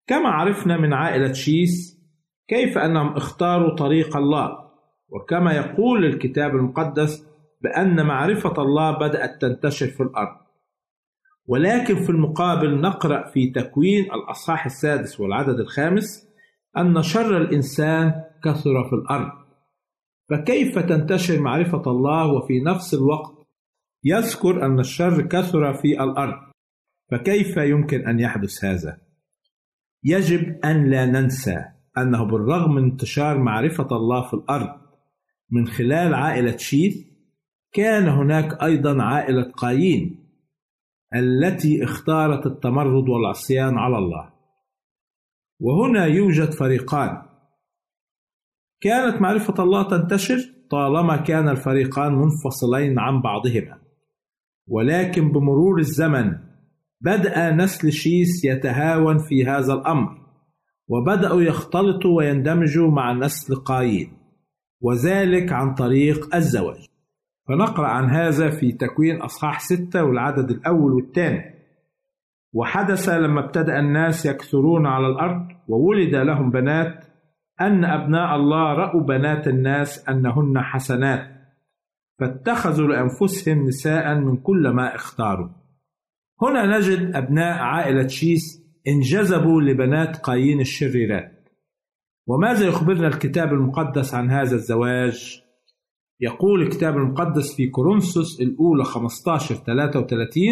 كما 0.06 0.28
عرفنا 0.28 0.76
من 0.76 0.92
عائلة 0.92 1.32
شيس 1.32 2.02
كيف 2.48 2.78
أنهم 2.78 3.16
اختاروا 3.16 3.76
طريق 3.76 4.16
الله 4.16 4.62
وكما 5.08 5.52
يقول 5.52 6.04
الكتاب 6.04 6.50
المقدس 6.56 7.26
بأن 7.62 8.06
معرفة 8.06 8.62
الله 8.62 8.98
بدأت 8.98 9.40
تنتشر 9.40 9.86
في 9.86 10.02
الأرض. 10.02 10.36
ولكن 11.46 11.94
في 11.94 12.10
المقابل 12.10 12.80
نقرأ 12.80 13.30
في 13.30 13.50
تكوين 13.50 14.04
الأصحاح 14.04 14.66
السادس 14.66 15.20
والعدد 15.20 15.60
الخامس 15.60 16.28
أن 16.76 17.02
شر 17.02 17.36
الإنسان 17.36 18.12
كثر 18.44 18.84
في 18.88 18.92
الأرض. 18.92 19.30
فكيف 20.30 20.78
تنتشر 20.78 21.40
معرفة 21.40 21.82
الله 21.86 22.32
وفي 22.32 22.60
نفس 22.60 22.94
الوقت 22.94 23.46
يذكر 24.04 24.66
أن 24.66 24.80
الشر 24.80 25.22
كثر 25.22 25.74
في 25.74 26.02
الأرض؟ 26.02 26.52
فكيف 27.10 27.56
يمكن 27.56 28.08
أن 28.08 28.20
يحدث 28.20 28.64
هذا؟ 28.64 29.11
يجب 30.04 30.64
أن 30.64 30.90
لا 30.90 31.06
ننسى 31.06 31.64
أنه 31.98 32.24
بالرغم 32.24 32.74
من 32.74 32.84
انتشار 32.84 33.38
معرفة 33.38 33.88
الله 33.96 34.28
في 34.28 34.34
الأرض 34.34 34.80
من 35.50 35.66
خلال 35.66 36.14
عائلة 36.14 36.56
شيث 36.56 36.96
كان 37.72 38.08
هناك 38.08 38.62
أيضا 38.62 39.02
عائلة 39.02 39.42
قايين 39.42 40.22
التي 41.14 41.84
اختارت 41.84 42.46
التمرد 42.46 43.08
والعصيان 43.08 43.78
على 43.78 43.98
الله. 43.98 44.32
وهنا 45.60 46.06
يوجد 46.06 46.50
فريقان. 46.50 47.22
كانت 48.80 49.22
معرفة 49.22 49.62
الله 49.62 49.82
تنتشر 49.82 50.38
طالما 50.70 51.16
كان 51.16 51.48
الفريقان 51.48 52.12
منفصلين 52.14 52.98
عن 52.98 53.22
بعضهما. 53.22 53.78
ولكن 54.66 55.32
بمرور 55.32 55.78
الزمن 55.78 56.38
بدأ 57.04 57.50
نسل 57.50 57.92
شيس 57.92 58.44
يتهاون 58.44 59.18
في 59.18 59.46
هذا 59.46 59.72
الأمر 59.72 60.22
وبدأوا 60.88 61.42
يختلطوا 61.42 62.16
ويندمجوا 62.16 62.90
مع 62.90 63.12
نسل 63.12 63.54
قايين 63.54 64.12
وذلك 64.80 65.52
عن 65.52 65.74
طريق 65.74 66.34
الزواج. 66.34 66.86
فنقرأ 67.48 67.86
عن 67.86 68.10
هذا 68.10 68.50
في 68.50 68.72
تكوين 68.72 69.22
أصحاح 69.22 69.60
ستة 69.60 70.04
والعدد 70.04 70.50
الأول 70.50 70.92
والثاني. 70.92 71.54
وحدث 72.52 73.08
لما 73.08 73.44
ابتدأ 73.44 73.78
الناس 73.78 74.26
يكثرون 74.26 74.86
على 74.86 75.06
الأرض 75.06 75.48
وولد 75.68 76.14
لهم 76.14 76.50
بنات 76.50 77.04
أن 77.60 77.84
أبناء 77.84 78.36
الله 78.36 78.72
رأوا 78.72 79.02
بنات 79.02 79.48
الناس 79.48 80.08
أنهن 80.08 80.58
حسنات 80.58 81.26
فاتخذوا 82.20 82.88
لأنفسهم 82.88 83.58
نساء 83.66 84.14
من 84.14 84.36
كل 84.36 84.68
ما 84.68 84.94
اختاروا. 84.94 85.61
هنا 86.42 86.78
نجد 86.78 87.14
أبناء 87.14 87.58
عائلة 87.58 88.06
شيس 88.06 88.62
انجذبوا 88.88 89.62
لبنات 89.62 90.16
قايين 90.16 90.60
الشريرات. 90.60 91.48
وماذا 92.26 92.66
يخبرنا 92.66 93.06
الكتاب 93.06 93.52
المقدس 93.52 94.14
عن 94.14 94.30
هذا 94.30 94.54
الزواج؟ 94.54 95.42
يقول 96.20 96.62
الكتاب 96.62 96.96
المقدس 96.96 97.56
في 97.56 97.66
كورنثوس 97.66 98.40
الأولى 98.40 98.84
15 98.84 99.54
33 99.54 100.42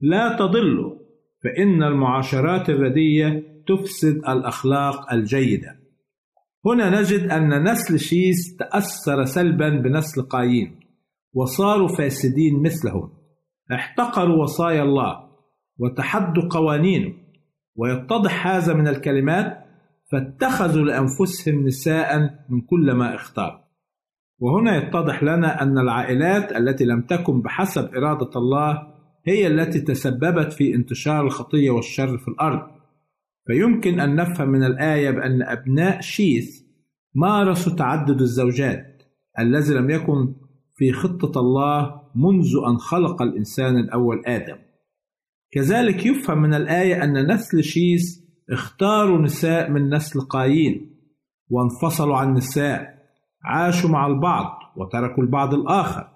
لا 0.00 0.36
تضلوا 0.38 0.98
فإن 1.44 1.82
المعاشرات 1.82 2.70
الردية 2.70 3.62
تفسد 3.66 4.16
الأخلاق 4.16 5.12
الجيدة. 5.12 5.80
هنا 6.66 7.00
نجد 7.00 7.30
أن 7.30 7.70
نسل 7.70 7.98
شيس 7.98 8.56
تأثر 8.56 9.24
سلبا 9.24 9.68
بنسل 9.68 10.22
قايين 10.22 10.80
وصاروا 11.34 11.88
فاسدين 11.88 12.62
مثلهم. 12.62 13.15
احتقروا 13.72 14.42
وصايا 14.42 14.82
الله 14.82 15.26
وتحدوا 15.78 16.48
قوانينه 16.50 17.12
ويتضح 17.76 18.46
هذا 18.46 18.74
من 18.74 18.88
الكلمات 18.88 19.66
فاتخذوا 20.12 20.84
لأنفسهم 20.84 21.66
نساء 21.66 22.18
من 22.48 22.60
كل 22.60 22.92
ما 22.92 23.14
اختار 23.14 23.66
وهنا 24.38 24.76
يتضح 24.76 25.22
لنا 25.22 25.62
أن 25.62 25.78
العائلات 25.78 26.52
التي 26.52 26.84
لم 26.84 27.02
تكن 27.02 27.42
بحسب 27.42 27.94
إرادة 27.94 28.30
الله 28.36 28.82
هي 29.26 29.46
التي 29.46 29.80
تسببت 29.80 30.52
في 30.52 30.74
انتشار 30.74 31.24
الخطية 31.24 31.70
والشر 31.70 32.18
في 32.18 32.28
الأرض. 32.28 32.76
فيمكن 33.46 34.00
أن 34.00 34.16
نفهم 34.16 34.48
من 34.48 34.64
الآية 34.64 35.10
بأن 35.10 35.42
أبناء 35.42 36.00
شيث 36.00 36.62
مارسوا 37.14 37.72
تعدد 37.72 38.20
الزوجات 38.20 39.02
الذي 39.38 39.74
لم 39.74 39.90
يكن 39.90 40.34
في 40.74 40.92
خطة 40.92 41.40
الله 41.40 42.00
منذ 42.16 42.50
أن 42.68 42.76
خلق 42.78 43.22
الإنسان 43.22 43.76
الأول 43.76 44.22
آدم. 44.26 44.58
كذلك 45.52 46.06
يفهم 46.06 46.42
من 46.42 46.54
الآية 46.54 47.04
أن 47.04 47.32
نسل 47.32 47.64
شيث 47.64 48.02
اختاروا 48.50 49.18
نساء 49.18 49.70
من 49.70 49.94
نسل 49.94 50.20
قايين 50.20 50.96
وانفصلوا 51.50 52.16
عن 52.16 52.28
النساء 52.28 52.96
عاشوا 53.44 53.90
مع 53.90 54.06
البعض 54.06 54.58
وتركوا 54.76 55.22
البعض 55.22 55.54
الآخر. 55.54 56.08